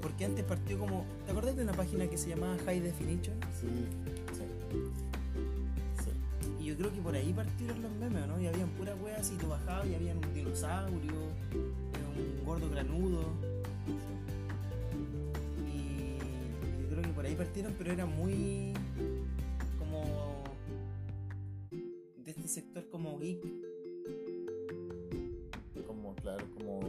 porque 0.00 0.24
antes 0.24 0.44
partió 0.44 0.78
como. 0.78 1.04
¿Te 1.26 1.32
acordás 1.32 1.56
de 1.56 1.62
una 1.64 1.72
página 1.72 2.06
que 2.06 2.16
se 2.16 2.30
llamaba 2.30 2.56
High 2.64 2.80
Definition? 2.80 3.36
Sí, 3.60 3.66
sí. 4.32 4.44
Sí. 6.04 6.10
Y 6.60 6.66
yo 6.66 6.76
creo 6.76 6.92
que 6.92 7.00
por 7.00 7.14
ahí 7.14 7.32
partieron 7.32 7.82
los 7.82 7.92
memes, 7.92 8.26
¿no? 8.26 8.40
Y 8.40 8.46
habían 8.46 8.68
puras 8.70 8.96
weas 9.02 9.30
y 9.32 9.36
tú 9.36 9.48
bajabas 9.48 9.86
y 9.88 9.94
habían 9.94 10.18
un 10.18 10.32
dinosaurio, 10.32 11.12
gordo 12.48 12.70
granudo. 12.70 13.20
Y 15.66 16.16
yo 16.82 16.88
creo 16.88 17.02
que 17.02 17.08
por 17.10 17.26
ahí 17.26 17.34
partieron, 17.34 17.74
pero 17.76 17.92
era 17.92 18.06
muy 18.06 18.72
como 19.78 20.44
de 21.70 22.30
este 22.30 22.48
sector 22.48 22.88
como 22.90 23.18
geek. 23.18 23.44
Como, 25.86 26.14
claro, 26.16 26.44
como, 26.56 26.80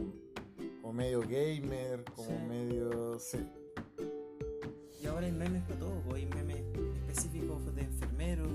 como 0.80 0.92
medio 0.94 1.20
gamer, 1.20 2.04
como 2.16 2.28
Sí. 2.28 2.34
medio. 2.48 3.18
Sí. 3.18 3.38
Y 5.02 5.06
ahora 5.06 5.26
hay 5.26 5.32
memes 5.32 5.62
para 5.64 5.78
todo, 5.78 6.00
pues, 6.08 6.22
hay 6.22 6.26
memes 6.26 6.56
específicos 7.06 7.74
de 7.74 7.82
enfermeros, 7.82 8.48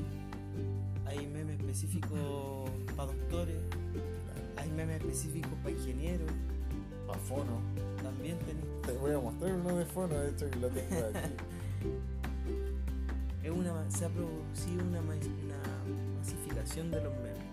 hay 1.05 1.27
memes 1.27 1.59
específicos 1.59 2.69
para 2.95 3.11
doctores, 3.11 3.61
hay 4.57 4.69
memes 4.71 5.01
específicos 5.01 5.53
para 5.63 5.71
ingenieros, 5.71 6.31
A 7.09 7.13
fono. 7.19 7.61
también 8.01 8.37
tenés 8.39 8.63
Te 8.81 8.93
voy 8.93 9.11
a 9.13 9.19
mostrar 9.19 9.53
uno 9.53 9.75
de 9.77 9.85
fono, 9.85 10.15
de 10.15 10.29
hecho, 10.29 10.49
que 10.49 10.59
lo 10.59 10.69
tengo 10.69 11.05
aquí. 11.05 11.33
Es 13.43 13.51
una, 13.51 13.91
se 13.91 14.05
ha 14.05 14.09
producido 14.09 14.83
una, 14.83 15.01
una 15.01 16.17
masificación 16.17 16.89
de 16.89 16.99
los 16.99 17.13
memes. 17.13 17.45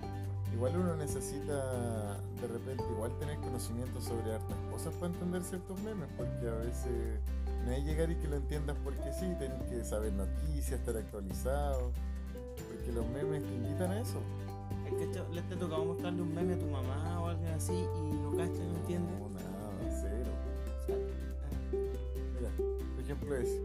Igual 0.54 0.76
uno 0.76 0.96
necesita 0.96 2.18
de 2.40 2.48
repente 2.48 2.82
igual 2.90 3.12
tener 3.18 3.36
conocimiento 3.40 4.00
sobre 4.00 4.34
hartas 4.34 4.56
cosas 4.70 4.94
para 4.94 5.12
entender 5.12 5.42
ciertos 5.42 5.78
memes, 5.82 6.08
porque 6.16 6.48
a 6.48 6.54
veces 6.64 7.20
no 7.66 7.72
es 7.72 7.84
llegar 7.84 8.10
y 8.10 8.16
que 8.16 8.26
lo 8.26 8.36
entiendas 8.36 8.76
porque 8.82 9.12
sí, 9.12 9.34
tenés 9.38 9.62
que 9.68 9.84
saber 9.84 10.14
noticias, 10.14 10.80
estar 10.80 10.96
actualizado, 10.96 11.92
porque 12.68 12.92
los 12.92 13.06
memes 13.08 13.42
te 13.44 13.54
invitan 13.54 13.90
a 13.90 14.00
eso. 14.00 14.18
Es 14.86 14.94
que 14.94 15.06
te, 15.08 15.34
le 15.34 15.42
te 15.42 15.56
tocaba 15.56 15.84
mostrarle 15.84 16.22
un 16.22 16.34
meme 16.34 16.54
a 16.54 16.58
tu 16.58 16.66
mamá 16.66 17.20
o 17.20 17.26
alguien 17.28 17.52
así 17.52 17.74
y 17.74 18.14
no 18.14 18.30
cacha, 18.30 18.62
no 18.64 18.76
entiende. 18.78 19.12
Ese. 23.30 23.62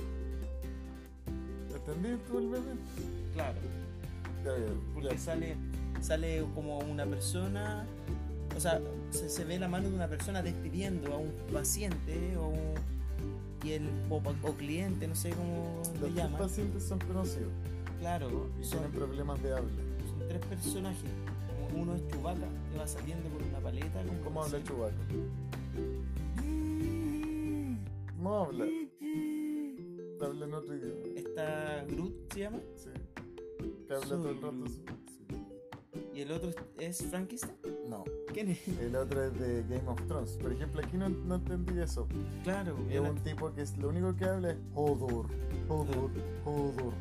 ¿Entendí 1.75 2.21
tú 2.27 2.37
el 2.39 2.47
meme? 2.47 2.71
Claro, 3.33 3.57
Ya, 4.43 4.57
ya, 4.57 4.73
porque 4.93 5.09
ya. 5.09 5.17
sale, 5.17 5.55
sale 6.01 6.43
como 6.55 6.79
una 6.79 7.05
persona, 7.05 7.85
o 8.55 8.59
sea, 8.59 8.81
se, 9.11 9.29
se 9.29 9.45
ve 9.45 9.57
la 9.59 9.67
mano 9.67 9.89
de 9.89 9.95
una 9.95 10.07
persona 10.07 10.41
despidiendo 10.41 11.13
a 11.13 11.17
un 11.17 11.31
paciente 11.53 12.35
o, 12.37 12.53
y 13.65 13.71
el, 13.71 13.87
o, 14.09 14.17
o 14.17 14.53
cliente, 14.55 15.07
no 15.07 15.15
sé 15.15 15.29
cómo 15.31 15.81
Los 16.01 16.11
le 16.11 16.13
llaman. 16.13 16.39
pacientes 16.39 16.83
son 16.83 16.99
conocidos 16.99 17.51
Claro, 17.99 18.49
y 18.59 18.63
son, 18.63 18.79
tienen 18.79 18.91
problemas 18.91 19.41
de 19.41 19.53
habla. 19.53 19.69
son 20.09 20.27
tres 20.27 20.45
personajes. 20.45 21.09
Uno 21.75 21.95
es 21.95 22.07
Chubaca, 22.09 22.47
que 22.71 22.77
va 22.77 22.87
saliendo 22.87 23.29
con 23.29 23.43
una 23.43 23.57
paleta. 23.59 24.01
¿Cómo 24.23 24.43
habla. 24.43 24.63
Chubaca? 24.63 24.95
No 28.19 28.43
habla, 28.45 28.65
habla 30.25 30.45
en 30.45 30.53
otro 30.53 30.75
idioma. 30.75 31.01
Está 31.15 31.85
Groot, 31.85 32.33
se 32.33 32.39
llama. 32.39 32.59
Sí. 32.75 32.89
Que 33.87 33.93
habla 33.93 34.07
todo 34.07 34.29
el 34.29 34.35
rato. 34.41 34.57
Groot. 34.57 35.07
Y 36.13 36.21
el 36.21 36.31
otro 36.31 36.49
es 36.79 37.03
Frankenstein. 37.05 37.53
No, 37.87 38.03
¿Quién 38.33 38.49
es? 38.49 38.67
el 38.67 38.95
otro 38.95 39.23
es 39.23 39.39
de 39.39 39.63
Game 39.69 39.87
of 39.87 40.01
Thrones. 40.07 40.31
Por 40.41 40.51
ejemplo, 40.51 40.81
aquí 40.83 40.97
no, 40.97 41.09
no 41.09 41.35
entendí 41.35 41.79
eso. 41.79 42.07
Claro, 42.43 42.75
Es 42.89 42.99
un 42.99 43.15
tipo 43.23 43.53
que 43.53 43.61
es, 43.61 43.77
lo 43.77 43.89
único 43.89 44.15
que 44.15 44.25
habla 44.25 44.51
es 44.51 44.57
Hodor, 44.73 45.27
Hodor, 45.69 46.09
Hodor. 46.43 46.93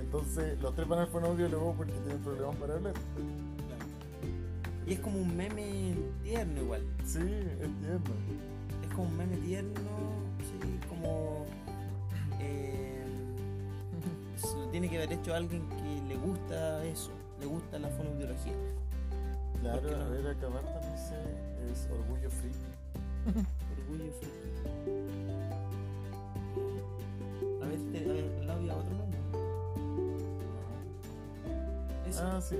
Entonces, 0.00 0.58
los 0.62 0.74
tres 0.74 0.88
van 0.88 1.00
al 1.00 1.08
fonoaudiólogo 1.08 1.74
porque 1.76 1.92
tienen 1.92 2.18
problemas 2.22 2.56
para 2.56 2.74
hablar. 2.74 2.94
claro. 2.94 3.84
Y 4.86 4.92
es 4.94 5.00
como 5.00 5.18
un 5.20 5.36
meme 5.36 5.94
tierno 6.24 6.62
igual. 6.62 6.82
Sí, 7.04 7.18
es 7.20 7.58
tierno. 7.80 8.14
Es 8.82 8.94
como 8.94 9.08
un 9.08 9.16
meme 9.18 9.36
tierno, 9.36 9.70
sí, 10.40 10.80
como 10.88 11.44
eh, 12.40 13.04
lo 14.56 14.68
tiene 14.68 14.88
que 14.88 14.96
haber 14.96 15.12
hecho 15.12 15.34
alguien 15.34 15.68
que 15.68 16.02
le 16.08 16.16
gusta 16.16 16.84
eso, 16.84 17.10
le 17.40 17.46
gusta 17.46 17.78
la 17.78 17.88
fonoaudiología. 17.88 18.54
Claro, 19.60 19.90
no? 19.90 20.04
a 20.04 20.08
ver, 20.08 20.26
acabar 20.28 20.62
también 20.62 20.98
se, 20.98 21.14
es 21.72 21.88
orgullo 21.90 22.30
friki. 22.30 22.56
orgullo 23.78 24.12
friki. 24.12 24.38
A 27.62 27.66
ver, 27.66 27.78
te, 27.92 27.98
a 27.98 28.12
ver, 28.12 28.50
había 28.50 28.76
otro 28.76 28.94
nombre. 28.94 29.18
Ah, 31.44 32.08
¿Eso? 32.08 32.22
Ah, 32.22 32.40
sí. 32.40 32.56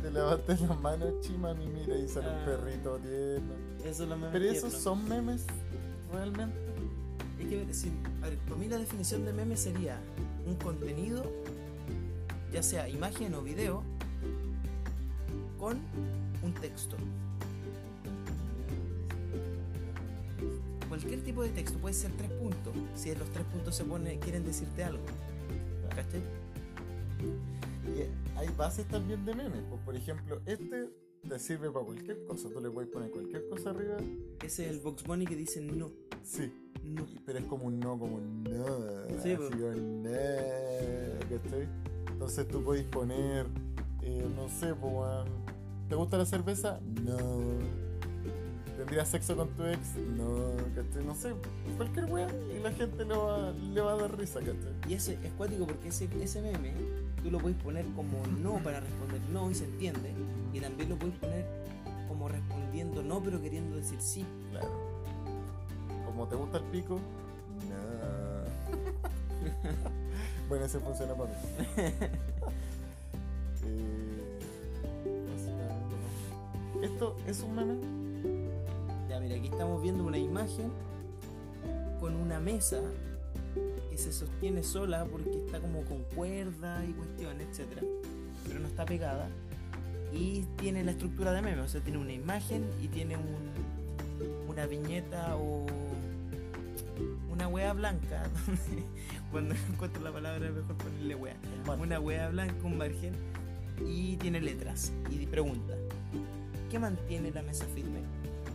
Te 0.00 0.10
lavaste 0.12 0.56
las 0.58 0.80
manos, 0.80 1.20
chiman, 1.20 1.60
y 1.60 1.66
mira, 1.66 1.96
y 1.96 2.06
sale 2.06 2.28
un 2.28 2.34
ah. 2.34 2.44
perrito 2.44 2.98
tierno. 2.98 3.54
Eso 3.84 4.02
es 4.04 4.08
lo 4.08 4.30
Pero 4.30 4.44
esos 4.44 4.72
son 4.72 5.08
memes 5.08 5.44
realmente 6.12 6.67
es 7.70 7.84
a 8.22 8.28
ver, 8.28 8.38
para 8.38 8.56
mí 8.56 8.68
la 8.68 8.78
definición 8.78 9.24
de 9.24 9.32
meme 9.32 9.56
sería 9.56 10.00
un 10.46 10.56
contenido, 10.56 11.30
ya 12.52 12.62
sea 12.62 12.88
imagen 12.88 13.34
o 13.34 13.42
video, 13.42 13.82
con 15.58 15.78
un 16.42 16.54
texto. 16.54 16.96
Cualquier 20.88 21.22
tipo 21.22 21.42
de 21.42 21.50
texto, 21.50 21.78
puede 21.78 21.94
ser 21.94 22.10
tres 22.12 22.30
puntos, 22.30 22.74
si 22.94 23.10
en 23.10 23.18
los 23.18 23.30
tres 23.30 23.44
puntos 23.46 23.74
se 23.76 23.84
pone, 23.84 24.18
quieren 24.18 24.44
decirte 24.44 24.82
algo. 24.82 25.04
¿Cachai? 25.90 26.22
Y 27.86 28.38
hay 28.38 28.48
bases 28.56 28.86
también 28.88 29.24
de 29.24 29.34
memes. 29.34 29.62
Pues, 29.68 29.80
por 29.82 29.94
ejemplo, 29.94 30.40
este 30.46 30.88
te 31.28 31.38
sirve 31.38 31.70
para 31.70 31.84
cualquier 31.84 32.24
cosa. 32.24 32.48
Tú 32.48 32.60
le 32.60 32.70
puedes 32.70 32.90
poner 32.90 33.10
cualquier 33.10 33.48
cosa 33.48 33.70
arriba. 33.70 33.96
Ese 34.42 34.64
es 34.64 34.70
el 34.70 34.80
Box 34.80 35.04
Bunny 35.04 35.26
que 35.26 35.36
dice 35.36 35.60
no, 35.60 35.90
Sí. 36.22 36.50
No. 36.94 37.06
Pero 37.24 37.38
es 37.38 37.44
como 37.46 37.64
un 37.66 37.80
no, 37.80 37.98
como 37.98 38.16
un 38.16 38.44
no. 38.44 38.66
Sí, 39.22 39.32
así 39.32 39.36
pues. 39.36 39.50
no, 39.50 40.08
¿cachai? 41.42 41.68
Entonces 42.10 42.48
tú 42.48 42.62
puedes 42.64 42.84
poner, 42.84 43.46
eh, 44.02 44.26
no 44.34 44.48
sé, 44.48 44.74
pues, 44.74 45.28
¿te 45.88 45.94
gusta 45.94 46.18
la 46.18 46.26
cerveza? 46.26 46.80
No. 47.04 47.16
¿Tendrías 48.76 49.08
sexo 49.08 49.36
con 49.36 49.48
tu 49.50 49.64
ex? 49.64 49.96
No, 50.16 50.52
¿cachai? 50.74 51.04
No 51.04 51.14
sé, 51.14 51.32
cualquier 51.76 52.04
weón 52.06 52.30
y 52.56 52.62
la 52.62 52.70
gente 52.72 53.04
le 53.04 53.16
va, 53.16 53.50
le 53.50 53.80
va 53.80 53.92
a 53.92 53.96
dar 53.96 54.16
risa, 54.16 54.40
¿cachai? 54.40 54.72
Y 54.88 54.94
ese 54.94 55.18
es 55.24 55.32
cuático 55.32 55.66
porque 55.66 55.88
ese, 55.88 56.08
ese 56.22 56.40
meme 56.40 56.72
tú 57.22 57.30
lo 57.30 57.38
puedes 57.38 57.58
poner 57.58 57.84
como 57.96 58.24
no 58.40 58.62
para 58.62 58.80
responder 58.80 59.20
no 59.32 59.50
y 59.50 59.54
se 59.54 59.64
entiende. 59.64 60.12
Y 60.52 60.60
también 60.60 60.88
lo 60.88 60.96
puedes 60.96 61.16
poner 61.16 61.44
como 62.08 62.28
respondiendo 62.28 63.02
no 63.02 63.20
pero 63.22 63.40
queriendo 63.42 63.76
decir 63.76 64.00
sí. 64.00 64.24
Claro. 64.50 64.87
Como 66.18 66.28
te 66.28 66.34
gusta 66.34 66.58
el 66.58 66.64
pico, 66.64 66.98
no. 67.68 67.78
bueno, 70.48 70.64
ese 70.64 70.80
funciona 70.80 71.14
para 71.14 71.30
mí. 71.30 71.36
Eh. 76.80 76.82
Esto 76.82 77.16
es 77.26 77.40
un 77.42 77.54
meme. 77.54 77.74
Ya 79.08 79.20
mira, 79.20 79.36
aquí 79.36 79.46
estamos 79.46 79.80
viendo 79.80 80.02
una 80.04 80.18
imagen 80.18 80.72
con 82.00 82.16
una 82.16 82.40
mesa 82.40 82.80
que 83.88 83.96
se 83.96 84.12
sostiene 84.12 84.64
sola 84.64 85.04
porque 85.04 85.44
está 85.46 85.60
como 85.60 85.82
con 85.84 86.02
cuerda 86.16 86.84
y 86.84 86.94
cuestiones, 86.94 87.46
etcétera, 87.50 87.82
pero 88.44 88.58
no 88.58 88.66
está 88.66 88.84
pegada 88.84 89.28
y 90.12 90.40
tiene 90.56 90.82
la 90.82 90.90
estructura 90.90 91.32
de 91.32 91.42
meme, 91.42 91.62
o 91.62 91.68
sea, 91.68 91.80
tiene 91.80 91.98
una 91.98 92.12
imagen 92.12 92.64
y 92.82 92.88
tiene 92.88 93.16
un, 93.16 94.48
una 94.48 94.66
viñeta 94.66 95.36
o 95.36 95.77
una 97.38 97.46
wea 97.48 97.72
blanca, 97.72 98.24
donde 98.46 98.84
cuando 99.30 99.54
encuentro 99.72 100.02
la 100.02 100.10
palabra 100.12 100.48
es 100.48 100.52
mejor 100.52 100.76
ponerle 100.76 101.14
wea, 101.14 101.36
una 101.80 102.00
wea 102.00 102.28
blanca, 102.30 102.54
un 102.64 102.76
margen 102.76 103.12
y 103.86 104.16
tiene 104.16 104.40
letras 104.40 104.92
y 105.08 105.24
pregunta, 105.26 105.74
¿qué 106.68 106.80
mantiene 106.80 107.30
la 107.30 107.42
mesa 107.42 107.64
firme? 107.74 108.00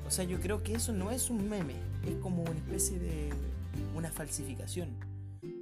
O 0.05 0.11
sea, 0.11 0.25
yo 0.25 0.37
creo 0.41 0.63
que 0.63 0.73
eso 0.75 0.91
no 0.91 1.11
es 1.11 1.29
un 1.29 1.49
meme, 1.49 1.75
es 2.05 2.15
como 2.21 2.41
una 2.43 2.51
especie 2.51 2.99
de 2.99 3.29
una 3.95 4.11
falsificación, 4.11 4.89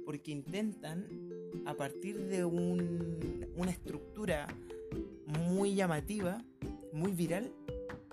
porque 0.04 0.32
intentan 0.32 1.06
a 1.64 1.74
partir 1.74 2.18
de 2.26 2.44
un- 2.44 3.46
una 3.56 3.70
estructura 3.70 4.48
muy 5.46 5.76
llamativa, 5.76 6.42
muy 6.92 7.12
viral, 7.12 7.52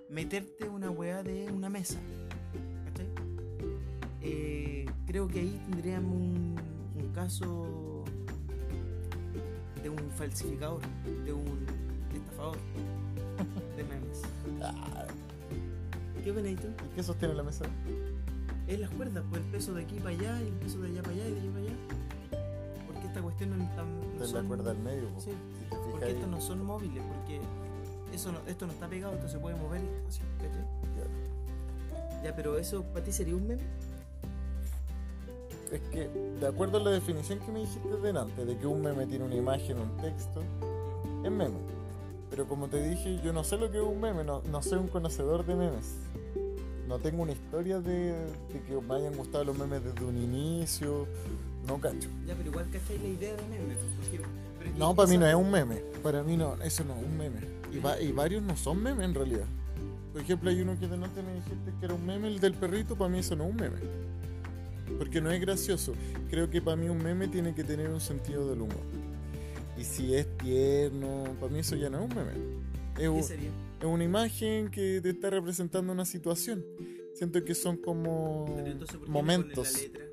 meterte 0.07 0.69
una 0.69 0.91
weá 0.91 1.23
de 1.23 1.51
una 1.51 1.67
mesa. 1.69 1.97
¿cachai? 2.85 3.07
Eh, 4.21 4.78
creo 5.09 5.27
que 5.27 5.39
ahí 5.39 5.59
tendríamos 5.69 6.11
un, 6.13 6.55
un 6.95 7.11
caso 7.13 8.03
de 9.81 9.89
un 9.89 9.97
falsificador, 10.15 10.81
de 11.25 11.33
un 11.33 11.65
estafador 12.13 12.57
de 13.75 13.83
memes. 13.85 14.21
¿Qué 16.23 16.31
opinas 16.31 16.61
tú? 16.61 16.67
¿Y 16.91 16.95
qué 16.95 17.01
sostiene 17.03 17.33
la 17.33 17.41
mesa? 17.41 17.65
Es 18.67 18.79
las 18.79 18.91
cuerdas, 18.91 19.23
pues 19.31 19.41
el 19.41 19.47
peso 19.49 19.73
de 19.73 19.81
aquí 19.83 19.95
para 19.95 20.09
allá 20.09 20.39
y 20.43 20.47
el 20.47 20.53
peso 20.53 20.79
de 20.79 20.89
allá 20.89 21.01
para 21.01 21.15
allá 21.15 21.27
y 21.27 21.31
de 21.33 21.39
allá 21.39 21.51
para 21.51 21.65
allá. 21.65 21.75
Porque 22.85 23.07
esta 23.07 23.21
cuestión 23.23 23.57
no, 23.57 23.63
es 23.63 23.75
tan- 23.75 23.99
no 24.13 24.19
la 24.19 24.25
son, 24.27 24.47
cuerda 24.47 24.69
al 24.71 24.77
medio. 24.77 25.07
Sí, 25.17 25.31
Si 25.31 25.63
te 25.63 25.69
porque 25.69 25.85
fijas 25.87 26.03
ahí, 26.03 26.11
estos 26.13 26.29
no 26.29 26.39
son 26.41 26.63
móviles, 26.65 27.03
porque 27.03 27.41
eso 28.13 28.31
no- 28.31 28.41
esto 28.45 28.67
no 28.67 28.73
está 28.73 28.87
pegado, 28.87 29.15
esto 29.15 29.27
se 29.27 29.39
puede 29.39 29.55
mover 29.55 29.81
así, 30.07 30.21
¿cachai? 30.37 30.67
Ya, 32.23 32.35
pero 32.35 32.59
eso 32.59 32.83
para 32.83 33.03
ti 33.05 33.11
sería 33.11 33.35
un 33.35 33.47
meme. 33.47 33.63
Es 35.71 35.81
que, 35.91 36.07
de 36.39 36.47
acuerdo 36.47 36.77
a 36.77 36.81
la 36.81 36.89
definición 36.91 37.39
que 37.39 37.51
me 37.51 37.59
dijiste 37.59 37.89
delante, 38.01 38.43
de 38.45 38.57
que 38.57 38.65
un 38.65 38.81
meme 38.81 39.05
tiene 39.05 39.25
una 39.25 39.35
imagen, 39.35 39.77
un 39.79 39.97
texto, 39.97 40.41
es 41.23 41.31
meme. 41.31 41.57
Pero 42.29 42.47
como 42.47 42.67
te 42.67 42.81
dije, 42.87 43.19
yo 43.23 43.33
no 43.33 43.43
sé 43.43 43.57
lo 43.57 43.69
que 43.71 43.77
es 43.77 43.83
un 43.83 43.99
meme, 44.01 44.23
no, 44.23 44.41
no 44.51 44.61
soy 44.63 44.79
un 44.79 44.87
conocedor 44.87 45.45
de 45.45 45.55
memes. 45.55 45.95
No 46.87 46.97
tengo 46.97 47.21
una 47.21 47.33
historia 47.33 47.79
de, 47.81 48.13
de 48.13 48.61
que 48.67 48.75
me 48.87 48.95
hayan 48.95 49.15
gustado 49.15 49.43
los 49.43 49.57
memes 49.57 49.83
desde 49.83 50.03
un 50.05 50.17
inicio. 50.17 51.05
No 51.67 51.79
cacho. 51.79 52.09
Ya, 52.25 52.33
pero 52.35 52.49
igual 52.49 52.67
cachai 52.71 52.97
la 52.97 53.07
idea 53.07 53.35
de 53.35 53.41
meme. 53.43 53.75
porque- 53.75 54.21
pero 54.57 54.69
es 54.69 54.73
que 54.73 54.79
No, 54.79 54.95
para 54.95 55.07
mí 55.09 55.17
no 55.17 55.27
es 55.27 55.35
un 55.35 55.51
meme. 55.51 55.75
Para 56.01 56.23
mí 56.23 56.35
no, 56.35 56.55
eso 56.63 56.83
no 56.83 56.95
es 56.95 57.03
un 57.03 57.15
meme. 57.17 57.41
Y, 57.71 57.77
va- 57.79 57.99
y 58.01 58.11
varios 58.11 58.41
no 58.41 58.57
son 58.57 58.81
memes 58.81 59.05
en 59.05 59.13
realidad. 59.13 59.45
Por 60.13 60.21
ejemplo, 60.21 60.49
hay 60.49 60.61
uno 60.61 60.79
que 60.79 60.87
de 60.87 60.97
noche 60.97 61.21
me 61.21 61.33
dijiste 61.35 61.71
que 61.79 61.85
era 61.85 61.93
un 61.93 62.05
meme, 62.07 62.27
el 62.27 62.39
del 62.39 62.55
perrito, 62.55 62.95
para 62.95 63.09
mí 63.09 63.19
eso 63.19 63.35
no 63.35 63.43
es 63.45 63.49
un 63.51 63.55
meme. 63.57 63.77
Porque 64.97 65.21
no 65.21 65.31
es 65.31 65.39
gracioso. 65.41 65.93
Creo 66.29 66.49
que 66.49 66.61
para 66.61 66.75
mí 66.75 66.89
un 66.89 66.97
meme 67.03 67.27
tiene 67.27 67.53
que 67.55 67.63
tener 67.63 67.89
un 67.89 68.01
sentido 68.01 68.49
del 68.49 68.61
humor. 68.61 68.81
Y 69.77 69.83
si 69.83 70.13
es 70.15 70.27
tierno, 70.37 71.23
para 71.39 71.51
mí 71.51 71.59
eso 71.59 71.75
ya 71.75 71.89
no 71.89 72.03
es 72.03 72.09
un 72.11 72.15
meme. 72.17 72.31
Es, 72.99 73.33
una 73.83 74.03
imagen 74.03 74.69
que 74.69 74.99
te 75.01 75.09
está 75.11 75.29
representando 75.29 75.93
una 75.93 76.03
situación. 76.05 76.65
Siento 77.13 77.43
que 77.45 77.55
son 77.55 77.77
como 77.77 78.45
entonces, 78.65 78.97
¿por 78.97 79.07
momentos. 79.09 79.73
la 79.73 79.79
letra? 79.79 80.05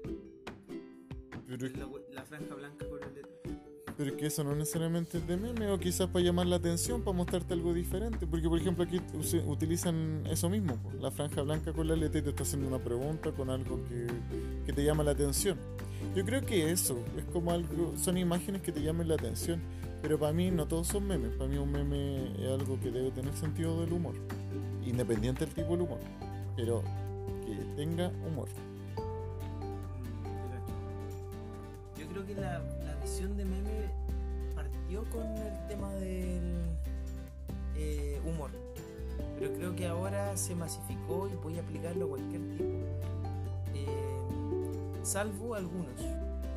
Pero, 1.48 1.68
La, 1.76 1.86
we- 1.86 2.00
la 2.12 2.24
franja 2.24 2.54
blanca 2.54 2.84
la 2.84 3.06
letra. 3.06 3.15
Pero 3.96 4.10
es 4.10 4.16
que 4.16 4.26
eso 4.26 4.44
no 4.44 4.54
necesariamente 4.54 5.18
es 5.18 5.26
de 5.26 5.36
meme, 5.36 5.70
o 5.70 5.78
quizás 5.78 6.08
para 6.08 6.24
llamar 6.24 6.46
la 6.46 6.56
atención, 6.56 7.02
para 7.02 7.16
mostrarte 7.16 7.54
algo 7.54 7.72
diferente. 7.72 8.26
Porque, 8.26 8.48
por 8.48 8.58
ejemplo, 8.58 8.84
aquí 8.84 9.00
utilizan 9.46 10.22
eso 10.30 10.50
mismo, 10.50 10.78
la 11.00 11.10
franja 11.10 11.42
blanca 11.42 11.72
con 11.72 11.88
la 11.88 11.96
letra 11.96 12.20
y 12.20 12.22
te 12.22 12.30
está 12.30 12.42
haciendo 12.42 12.68
una 12.68 12.78
pregunta 12.78 13.32
con 13.32 13.50
algo 13.50 13.82
que, 13.88 14.06
que 14.66 14.72
te 14.72 14.84
llama 14.84 15.02
la 15.02 15.12
atención. 15.12 15.58
Yo 16.14 16.24
creo 16.24 16.44
que 16.44 16.70
eso 16.70 16.98
es 17.16 17.24
como 17.26 17.50
algo, 17.50 17.94
son 17.96 18.16
imágenes 18.18 18.62
que 18.62 18.72
te 18.72 18.82
llamen 18.82 19.08
la 19.08 19.14
atención. 19.14 19.60
Pero 20.02 20.18
para 20.18 20.32
mí 20.32 20.50
no 20.50 20.66
todos 20.66 20.86
son 20.86 21.06
memes. 21.06 21.32
Para 21.32 21.48
mí 21.50 21.56
un 21.58 21.72
meme 21.72 22.32
es 22.40 22.48
algo 22.48 22.78
que 22.80 22.90
debe 22.90 23.10
tener 23.10 23.34
sentido 23.34 23.80
del 23.80 23.92
humor. 23.92 24.14
Independiente 24.84 25.44
del 25.44 25.54
tipo 25.54 25.76
de 25.76 25.82
humor. 25.82 25.98
Pero 26.54 26.82
que 27.44 27.54
tenga 27.76 28.12
humor. 28.26 28.48
Mm, 30.28 32.00
Yo 32.00 32.06
creo 32.08 32.26
que 32.26 32.34
la, 32.34 32.60
la 32.84 32.94
visión 33.02 33.36
de 33.36 33.44
meme 33.44 33.65
partió 34.86 35.04
con 35.10 35.26
el 35.36 35.66
tema 35.68 35.92
del 35.94 36.64
eh, 37.76 38.20
humor. 38.24 38.50
Pero 39.38 39.52
creo 39.52 39.74
que 39.74 39.86
ahora 39.86 40.36
se 40.36 40.54
masificó 40.54 41.28
y 41.28 41.36
voy 41.42 41.58
a 41.58 41.62
aplicarlo 41.62 42.06
a 42.06 42.08
cualquier 42.10 42.40
tipo. 42.56 42.64
Eh, 43.74 43.86
salvo 45.02 45.54
algunos. 45.54 46.00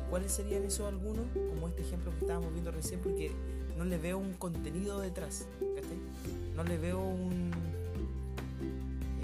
¿Cuáles 0.08 0.32
serían 0.32 0.64
esos 0.64 0.86
algunos? 0.86 1.24
Como 1.54 1.68
este 1.68 1.82
ejemplo 1.82 2.12
que 2.12 2.18
estábamos 2.20 2.52
viendo 2.52 2.70
recién, 2.70 3.00
porque 3.00 3.32
no 3.76 3.84
le 3.84 3.98
veo 3.98 4.18
un 4.18 4.34
contenido 4.34 5.00
detrás. 5.00 5.46
No 6.54 6.62
le 6.62 6.78
veo 6.78 7.00
un. 7.00 7.50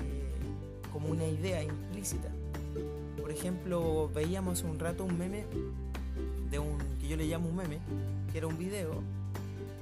eh, 0.00 0.90
como 0.92 1.08
una 1.08 1.26
idea 1.26 1.62
implícita. 1.62 2.30
Por 3.20 3.30
ejemplo, 3.30 4.10
veíamos 4.12 4.62
un 4.62 4.78
rato 4.78 5.04
un 5.04 5.18
meme 5.18 5.46
de 6.50 6.58
un 6.58 6.78
que 7.06 7.10
yo 7.10 7.16
le 7.16 7.26
llamo 7.26 7.48
un 7.48 7.56
meme, 7.56 7.78
que 8.32 8.38
era 8.38 8.46
un 8.48 8.58
video. 8.58 9.02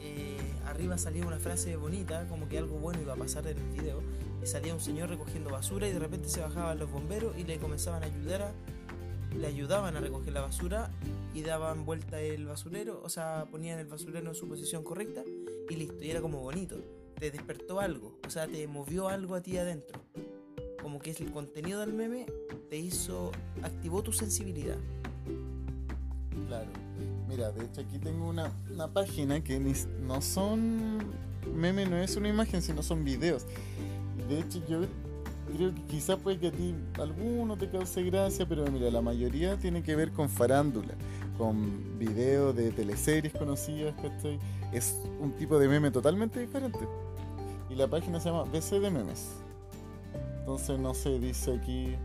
eh, 0.01 0.37
arriba 0.67 0.99
salía 0.99 1.27
una 1.27 1.39
frase 1.39 1.77
bonita, 1.77 2.29
como 2.29 2.49
que 2.49 2.59
algo 2.59 2.77
bueno 2.77 3.01
iba 3.01 3.15
a 3.15 3.17
pasar 3.17 3.47
en 3.47 3.57
el 3.57 3.69
video, 3.71 4.03
y 4.43 4.47
salía 4.47 4.75
un 4.75 4.81
señor 4.81 5.09
recogiendo 5.09 5.51
basura 5.51 5.89
y 5.89 5.93
de 5.93 5.99
repente 5.99 6.29
se 6.29 6.41
bajaban 6.41 6.79
los 6.79 6.91
bomberos 6.91 7.37
y 7.39 7.45
le 7.45 7.59
comenzaban 7.59 8.03
a 8.03 8.07
ayudar 8.07 8.43
a, 8.43 8.53
le 9.39 9.47
ayudaban 9.47 9.97
a 9.97 10.01
recoger 10.01 10.35
la 10.35 10.43
basura 10.43 10.91
y 11.33 11.43
daban 11.43 11.87
vuelta 11.87 12.21
el 12.21 12.45
basurero, 12.45 13.01
o 13.03 13.09
sea, 13.09 13.47
ponían 13.51 13.79
el 13.79 13.87
basurero 13.87 14.29
en 14.29 14.35
su 14.35 14.47
posición 14.47 14.85
correcta 14.85 15.23
y 15.71 15.77
listo, 15.77 16.05
y 16.05 16.11
era 16.11 16.21
como 16.21 16.41
bonito. 16.41 16.77
Te 17.19 17.31
despertó 17.31 17.81
algo, 17.81 18.19
o 18.27 18.31
sea, 18.31 18.47
te 18.47 18.67
movió 18.67 19.09
algo 19.09 19.35
a 19.35 19.41
ti 19.41 19.57
adentro. 19.57 20.01
Como 20.83 20.99
que 20.99 21.13
es 21.13 21.21
el 21.21 21.33
contenido 21.33 21.81
del 21.81 21.95
meme 21.95 22.27
te 22.69 22.77
hizo, 22.77 23.33
activó 23.63 24.03
tu 24.03 24.13
sensibilidad. 24.13 24.77
Claro. 26.49 26.84
Mira, 27.35 27.51
de 27.51 27.65
hecho 27.65 27.81
aquí 27.81 27.99
tengo 27.99 28.29
una, 28.29 28.53
una 28.71 28.87
página 28.87 29.43
que 29.43 29.59
no 29.59 30.23
son 30.23 30.99
meme, 31.53 31.85
no 31.85 31.97
es 31.97 32.15
una 32.15 32.29
imagen, 32.29 32.63
sino 32.63 32.81
son 32.81 33.03
videos. 33.03 33.45
De 34.29 34.39
hecho 34.39 34.65
yo 34.69 34.83
creo 35.57 35.75
que 35.75 35.83
quizás 35.89 36.17
puede 36.21 36.39
que 36.39 36.47
a 36.47 36.53
ti 36.53 36.77
alguno 36.97 37.57
te 37.57 37.69
cause 37.69 38.05
gracia, 38.05 38.47
pero 38.49 38.65
mira, 38.71 38.89
la 38.89 39.01
mayoría 39.01 39.57
tiene 39.57 39.83
que 39.83 39.97
ver 39.97 40.13
con 40.13 40.29
farándula, 40.29 40.95
con 41.37 41.99
videos 41.99 42.55
de 42.55 42.71
teleseries 42.71 43.33
conocidas, 43.33 43.97
¿cachai? 44.01 44.39
Es 44.73 44.97
un 45.21 45.33
tipo 45.33 45.59
de 45.59 45.67
meme 45.67 45.91
totalmente 45.91 46.39
diferente. 46.39 46.87
Y 47.69 47.75
la 47.75 47.89
página 47.89 48.21
se 48.21 48.29
llama 48.29 48.45
BC 48.45 48.79
de 48.79 48.91
Memes. 48.93 49.31
Entonces, 50.39 50.79
no 50.79 50.95
sé, 50.95 51.19
dice 51.19 51.53
aquí... 51.53 51.97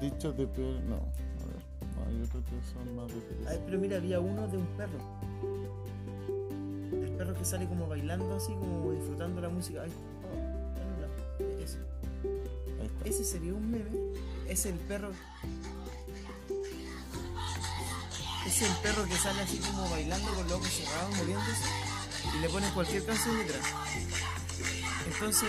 Dichos 0.00 0.36
de... 0.36 0.46
No, 0.88 1.00
hay 2.20 2.26
otros 2.26 2.44
que 2.44 2.50
son 2.72 2.96
más 2.96 3.08
de 3.08 3.14
Ay, 3.48 3.60
pero 3.64 3.78
mira, 3.78 3.96
había 3.96 4.20
uno 4.20 4.46
de 4.46 4.58
un 4.58 4.66
perro. 4.76 4.98
El 6.92 7.10
perro 7.16 7.34
que 7.34 7.44
sale 7.44 7.66
como 7.66 7.88
bailando 7.88 8.36
así, 8.36 8.52
como 8.52 8.92
disfrutando 8.92 9.40
la 9.40 9.48
música. 9.48 9.82
Ay, 9.82 9.90
oh. 10.24 10.50
Ese 13.04 13.24
sería 13.24 13.54
un 13.54 13.70
meme. 13.70 13.90
Es 14.48 14.66
el 14.66 14.74
perro. 14.74 15.10
Es 18.46 18.62
el 18.62 18.72
perro 18.82 19.04
que 19.04 19.14
sale 19.14 19.40
así 19.40 19.58
como 19.58 19.88
bailando 19.90 20.32
con 20.32 20.44
los 20.44 20.52
ojos 20.52 20.68
cerrados, 20.68 21.16
moviéndose. 21.16 21.68
Y 22.36 22.40
le 22.40 22.48
ponen 22.48 22.70
cualquier 22.72 23.04
canción 23.04 23.38
detrás. 23.38 23.64
Entonces, 25.06 25.48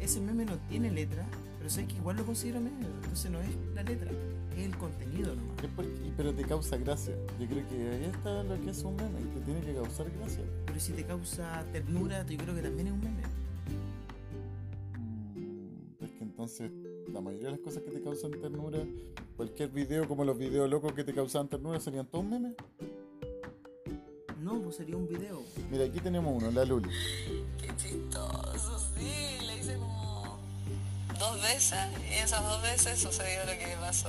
ese 0.00 0.20
meme 0.20 0.44
no 0.44 0.56
tiene 0.68 0.90
letra, 0.90 1.24
pero 1.60 1.70
sé 1.70 1.86
que 1.86 1.96
igual 1.96 2.16
lo 2.16 2.24
considero 2.26 2.58
meme. 2.60 2.86
Entonces 3.02 3.30
no 3.30 3.40
es 3.40 3.48
la 3.74 3.82
letra, 3.84 4.10
es 4.56 4.64
el 4.64 4.76
contenido 4.76 5.34
nomás. 5.36 5.62
Es 5.62 5.70
porque- 5.76 6.12
pero 6.16 6.34
te 6.34 6.42
causa 6.44 6.76
gracia. 6.78 7.14
Yo 7.38 7.46
creo 7.46 7.68
que 7.68 7.74
ahí 7.90 8.04
está 8.12 8.42
lo 8.42 8.60
que 8.60 8.70
es 8.70 8.82
un 8.82 8.96
meme, 8.96 9.20
te 9.34 9.40
tiene 9.42 9.60
que 9.60 9.74
causar 9.74 10.10
gracia. 10.18 10.42
Pero 10.66 10.80
si 10.80 10.92
te 10.92 11.04
causa 11.04 11.64
ternura, 11.72 12.26
yo 12.26 12.36
creo 12.38 12.54
que 12.54 12.62
también 12.62 12.86
es 12.88 12.92
un 12.94 13.00
meme. 13.00 13.22
Mm, 14.96 16.04
Es 16.04 16.10
que 16.12 16.24
entonces 16.24 16.70
la 17.12 17.20
mayoría 17.20 17.46
de 17.46 17.52
las 17.52 17.60
cosas 17.60 17.82
que 17.82 17.90
te 17.90 18.02
causan 18.02 18.30
ternura, 18.32 18.78
cualquier 19.36 19.68
video 19.70 20.08
como 20.08 20.24
los 20.24 20.36
videos 20.38 20.68
locos 20.70 20.92
que 20.94 21.04
te 21.04 21.12
causaban 21.12 21.48
ternura 21.48 21.78
serían 21.80 22.06
todos 22.06 22.24
memes. 22.24 22.54
No, 24.42 24.58
pues 24.62 24.76
sería 24.76 24.96
un 24.96 25.06
video. 25.06 25.42
Mira, 25.70 25.84
aquí 25.84 26.00
tenemos 26.00 26.34
uno, 26.34 26.50
la 26.50 26.64
Luli. 26.64 26.88
Qué 27.60 27.68
chistoso, 27.76 28.78
sí, 28.96 29.39
dos 31.20 31.40
veces 31.42 31.78
y 32.10 32.14
esas 32.14 32.42
dos 32.42 32.60
veces 32.62 32.98
sucedió 32.98 33.44
lo 33.44 33.52
que 33.52 33.76
pasó. 33.80 34.08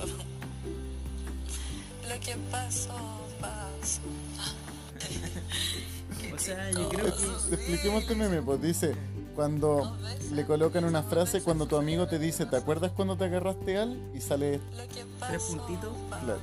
Lo 2.08 2.20
que 2.20 2.36
pasó, 2.50 2.96
pasó. 3.40 4.00
O 6.34 6.38
sea, 6.38 6.70
yo 6.70 6.88
creo 6.88 7.14
que. 7.16 7.54
Expliquemos 7.54 8.02
este 8.02 8.14
meme, 8.14 8.42
pues 8.42 8.60
dice, 8.62 8.94
cuando 9.34 9.96
le 10.32 10.46
colocan 10.46 10.84
una 10.84 11.02
frase, 11.02 11.42
cuando 11.42 11.66
tu 11.66 11.76
amigo 11.76 12.06
te 12.06 12.18
dice, 12.18 12.46
¿te 12.46 12.56
acuerdas 12.56 12.92
cuando 12.92 13.16
te 13.16 13.24
agarraste 13.24 13.78
al? 13.78 13.98
Y 14.14 14.20
sale, 14.20 14.60
Lo 14.76 14.88
que 14.88 15.04
Tres 15.04 15.06
pasó, 15.18 15.56
puntitos. 15.58 15.92
claro, 16.08 16.40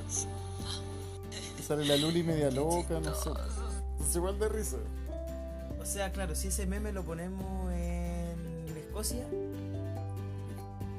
sale 1.66 1.84
la 1.86 1.96
Luli 1.96 2.22
media 2.22 2.50
loca, 2.50 3.00
no 3.00 3.14
sé. 3.14 3.30
Es 4.06 4.16
igual 4.16 4.38
de 4.38 4.48
risa. 4.48 4.76
O 5.80 5.86
sea, 5.86 6.12
claro, 6.12 6.34
si 6.34 6.48
ese 6.48 6.66
meme 6.66 6.92
lo 6.92 7.04
ponemos 7.04 7.72
en 7.72 8.66
Escocia, 8.76 9.24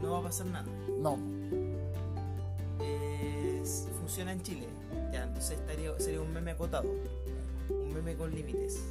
no 0.01 0.11
va 0.11 0.19
a 0.19 0.23
pasar 0.23 0.47
nada. 0.47 0.65
No, 0.99 1.17
funciona 3.99 4.33
en 4.33 4.41
Chile. 4.41 4.67
Ya, 5.13 5.23
entonces 5.23 5.57
estaría, 5.57 5.97
sería 5.99 6.21
un 6.21 6.33
meme 6.33 6.51
acotado. 6.51 6.89
Un 7.69 7.93
meme 7.93 8.15
con 8.15 8.33
límites. 8.33 8.81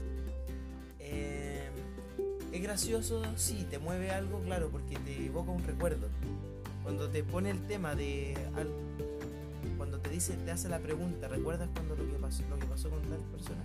Eh, 0.98 1.68
es 2.52 2.62
gracioso, 2.62 3.22
sí, 3.36 3.66
te 3.68 3.78
mueve 3.78 4.10
algo, 4.10 4.40
claro, 4.40 4.70
porque 4.70 4.96
te 4.98 5.26
evoca 5.26 5.50
un 5.50 5.62
recuerdo. 5.62 6.06
Cuando 6.82 7.08
te 7.10 7.22
pone 7.22 7.50
el 7.50 7.60
tema 7.66 7.94
de 7.94 8.34
al- 8.56 8.72
cuando 9.76 9.98
te 9.98 10.08
dice, 10.10 10.34
te 10.44 10.50
hace 10.50 10.68
la 10.68 10.78
pregunta, 10.78 11.28
¿recuerdas 11.28 11.68
cuando 11.74 11.96
lo 11.96 12.06
que 12.06 12.18
pasó, 12.18 12.42
lo 12.48 12.58
que 12.58 12.66
pasó 12.66 12.88
con 12.88 13.02
tal 13.02 13.18
persona? 13.32 13.60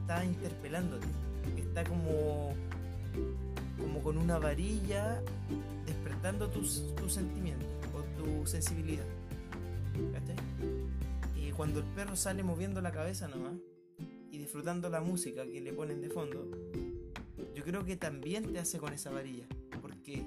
Está 0.00 0.24
interpelándote. 0.24 1.06
Está 1.56 1.84
como 1.84 2.52
como 3.80 4.00
con 4.02 4.18
una 4.18 4.38
varilla 4.38 5.22
despertando 6.20 6.50
tus, 6.50 6.94
tus 6.96 7.14
sentimientos 7.14 7.66
o 7.94 8.02
tu 8.22 8.46
sensibilidad. 8.46 9.06
Y 11.34 11.50
cuando 11.52 11.80
el 11.80 11.86
perro 11.86 12.14
sale 12.14 12.42
moviendo 12.42 12.82
la 12.82 12.92
cabeza 12.92 13.26
nomás 13.26 13.54
y 14.30 14.36
disfrutando 14.36 14.90
la 14.90 15.00
música 15.00 15.44
que 15.46 15.60
le 15.62 15.72
ponen 15.72 16.02
de 16.02 16.10
fondo, 16.10 16.46
yo 17.54 17.64
creo 17.64 17.86
que 17.86 17.96
también 17.96 18.52
te 18.52 18.58
hace 18.58 18.78
con 18.78 18.92
esa 18.92 19.10
varilla. 19.10 19.46
Porque 19.80 20.26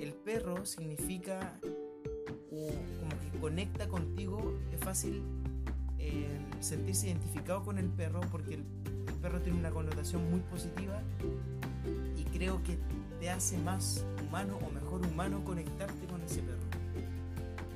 el 0.00 0.12
perro 0.12 0.64
significa 0.66 1.58
o 2.52 2.68
como 3.00 3.20
que 3.20 3.38
conecta 3.40 3.88
contigo, 3.88 4.54
es 4.72 4.78
fácil 4.80 5.20
eh, 5.98 6.28
sentirse 6.60 7.08
identificado 7.08 7.64
con 7.64 7.78
el 7.78 7.88
perro 7.88 8.20
porque 8.30 8.54
el, 8.54 8.64
el 9.08 9.14
perro 9.14 9.40
tiene 9.40 9.58
una 9.58 9.70
connotación 9.70 10.30
muy 10.30 10.40
positiva 10.40 11.02
y 12.16 12.22
creo 12.24 12.62
que 12.62 12.78
te 13.18 13.30
hace 13.30 13.58
más 13.58 14.04
humano 14.26 14.58
o 14.66 14.70
mejor 14.70 15.06
humano 15.06 15.42
conectarte 15.44 16.06
con 16.06 16.22
ese 16.22 16.42
perro. 16.42 16.58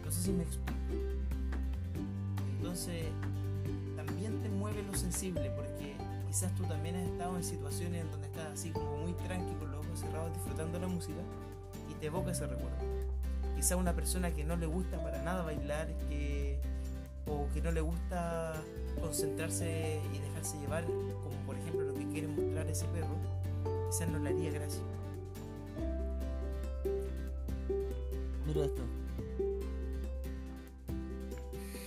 No 0.05 0.11
sé 0.11 0.23
si 0.23 0.33
me 0.33 0.43
explico. 0.43 0.73
Entonces, 2.57 3.07
también 3.97 4.41
te 4.43 4.49
mueve 4.49 4.83
lo 4.83 4.95
sensible 4.95 5.51
porque 5.51 5.97
quizás 6.27 6.55
tú 6.55 6.65
también 6.65 6.97
has 6.97 7.09
estado 7.09 7.37
en 7.37 7.45
situaciones 7.45 8.03
en 8.03 8.11
donde 8.11 8.27
estás 8.27 8.47
así 8.53 8.71
como 8.71 8.99
muy 8.99 9.13
tranqui 9.13 9.55
con 9.55 9.71
los 9.71 9.85
ojos 9.85 10.01
cerrados 10.01 10.33
disfrutando 10.35 10.79
la 10.79 10.89
música 10.89 11.21
y 11.91 11.95
te 11.95 12.07
evoca 12.07 12.33
ese 12.33 12.47
recuerdo. 12.47 12.77
Quizás 13.57 13.79
una 13.79 13.93
persona 13.95 14.31
que 14.31 14.45
no 14.45 14.57
le 14.57 14.67
gusta 14.67 15.03
para 15.03 15.23
nada 15.23 15.43
bailar, 15.43 15.89
que 16.09 16.61
o 17.27 17.49
que 17.53 17.61
no 17.61 17.73
le 17.73 17.81
gusta 17.81 18.55
concentrarse 19.01 20.01
y 20.15 20.19
dejarse 20.19 20.59
llevar, 20.59 20.85
como 20.85 21.37
por 21.47 21.57
ejemplo 21.57 21.83
lo 21.83 21.95
que 21.95 22.07
quiere 22.09 22.29
mostrar 22.29 22.67
ese 22.69 22.87
perro, 22.87 23.17
quizás 23.91 24.09
no 24.09 24.19
le 24.19 24.31
haría 24.31 24.51
gracia. 24.51 24.83
Mira 28.49 28.65
esto. 28.67 28.83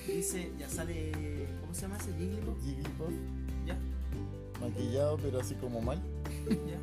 Dice, 0.07 0.51
ya 0.59 0.69
sale, 0.69 1.11
¿cómo 1.61 1.73
se 1.73 1.81
llama 1.83 1.97
ese 1.97 2.13
Jigglypuff? 2.13 2.57
Jigglypuff, 2.63 3.09
Ya, 3.65 3.77
maquillado 4.59 5.17
pero 5.17 5.39
así 5.39 5.55
como 5.55 5.81
mal. 5.81 5.99
ya. 6.49 6.79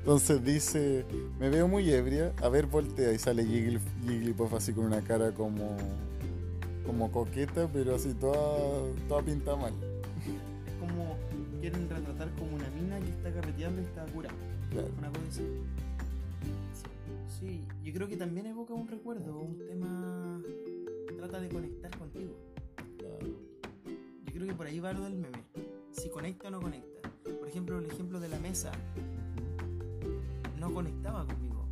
Entonces 0.00 0.42
dice, 0.44 1.04
me 1.38 1.50
veo 1.50 1.68
muy 1.68 1.90
ebria, 1.90 2.32
a 2.42 2.48
ver 2.48 2.66
voltea 2.66 3.12
y 3.12 3.18
sale 3.18 3.44
Jiggly- 3.44 3.80
Jigglypuff 4.06 4.54
así 4.54 4.72
con 4.72 4.86
una 4.86 5.02
cara 5.02 5.32
como 5.32 5.76
como 6.86 7.12
coqueta, 7.12 7.68
pero 7.70 7.94
así 7.96 8.14
toda, 8.14 8.38
toda 9.08 9.20
pinta 9.22 9.54
mal. 9.56 9.74
Es 10.66 10.72
como 10.80 11.16
quieren 11.60 11.86
retratar 11.90 12.30
como 12.38 12.56
una 12.56 12.66
mina 12.70 12.98
que 13.00 13.10
está 13.10 13.30
carreteando 13.30 13.82
y 13.82 13.84
está 13.84 14.06
curada. 14.06 14.34
Claro. 14.70 14.88
Una 14.98 15.08
cosa 15.08 15.22
así. 15.28 15.42
Creo 17.98 18.08
que 18.08 18.16
también 18.16 18.46
evoca 18.46 18.74
un 18.74 18.86
recuerdo, 18.86 19.40
un 19.40 19.58
tema. 19.58 20.40
Trata 21.16 21.40
de 21.40 21.48
conectar 21.48 21.98
contigo. 21.98 22.32
claro. 22.96 23.26
Yo 24.24 24.32
creo 24.34 24.46
que 24.46 24.54
por 24.54 24.68
ahí 24.68 24.78
va 24.78 24.92
lo 24.92 25.02
del 25.02 25.16
meme. 25.16 25.42
Si 25.90 26.08
conecta 26.08 26.46
o 26.46 26.52
no 26.52 26.60
conecta. 26.60 27.10
Por 27.24 27.48
ejemplo, 27.48 27.76
el 27.76 27.86
ejemplo 27.86 28.20
de 28.20 28.28
la 28.28 28.38
mesa 28.38 28.70
no 30.60 30.72
conectaba 30.72 31.26
conmigo. 31.26 31.66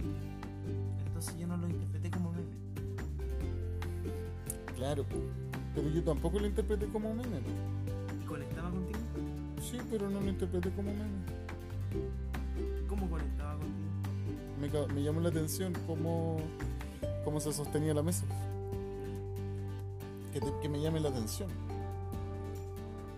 Entonces 1.07 1.39
yo 1.39 1.47
no 1.47 1.59
lo 1.59 1.69
interpreté 1.69 2.11
como 2.11 2.33
meme. 2.33 2.57
Claro, 4.75 5.07
pero 5.77 5.89
yo 5.91 6.03
tampoco 6.03 6.41
lo 6.41 6.49
interpreté 6.49 6.87
como 6.87 7.15
meme. 7.15 7.39
¿Y 8.21 8.27
conectaba 8.27 8.73
contigo? 8.73 8.99
Sí, 9.61 9.79
pero 9.89 10.11
no 10.11 10.21
lo 10.21 10.29
interpreté 10.29 10.71
como 10.71 10.91
meme. 10.91 11.23
¿Cómo 12.89 13.09
conectaba? 13.09 13.46
Me, 14.61 14.69
me 14.95 15.03
llamó 15.03 15.21
la 15.21 15.29
atención 15.29 15.73
cómo, 15.87 16.38
cómo 17.25 17.40
se 17.40 17.53
sostenía 17.53 17.92
la 17.95 18.03
mesa. 18.03 18.25
Que, 20.33 20.40
te- 20.40 20.53
que 20.62 20.69
me 20.69 20.81
llame 20.81 21.01
la 21.01 21.09
atención. 21.11 21.49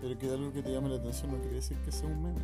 Pero 0.01 0.17
que 0.17 0.29
algo 0.29 0.51
que 0.53 0.61
te 0.61 0.71
llame 0.71 0.89
la 0.89 0.95
atención 0.95 1.31
no 1.31 1.37
quiere 1.39 1.55
decir 1.55 1.77
que 1.83 1.91
sea 1.91 2.07
un 2.07 2.23
meme. 2.23 2.39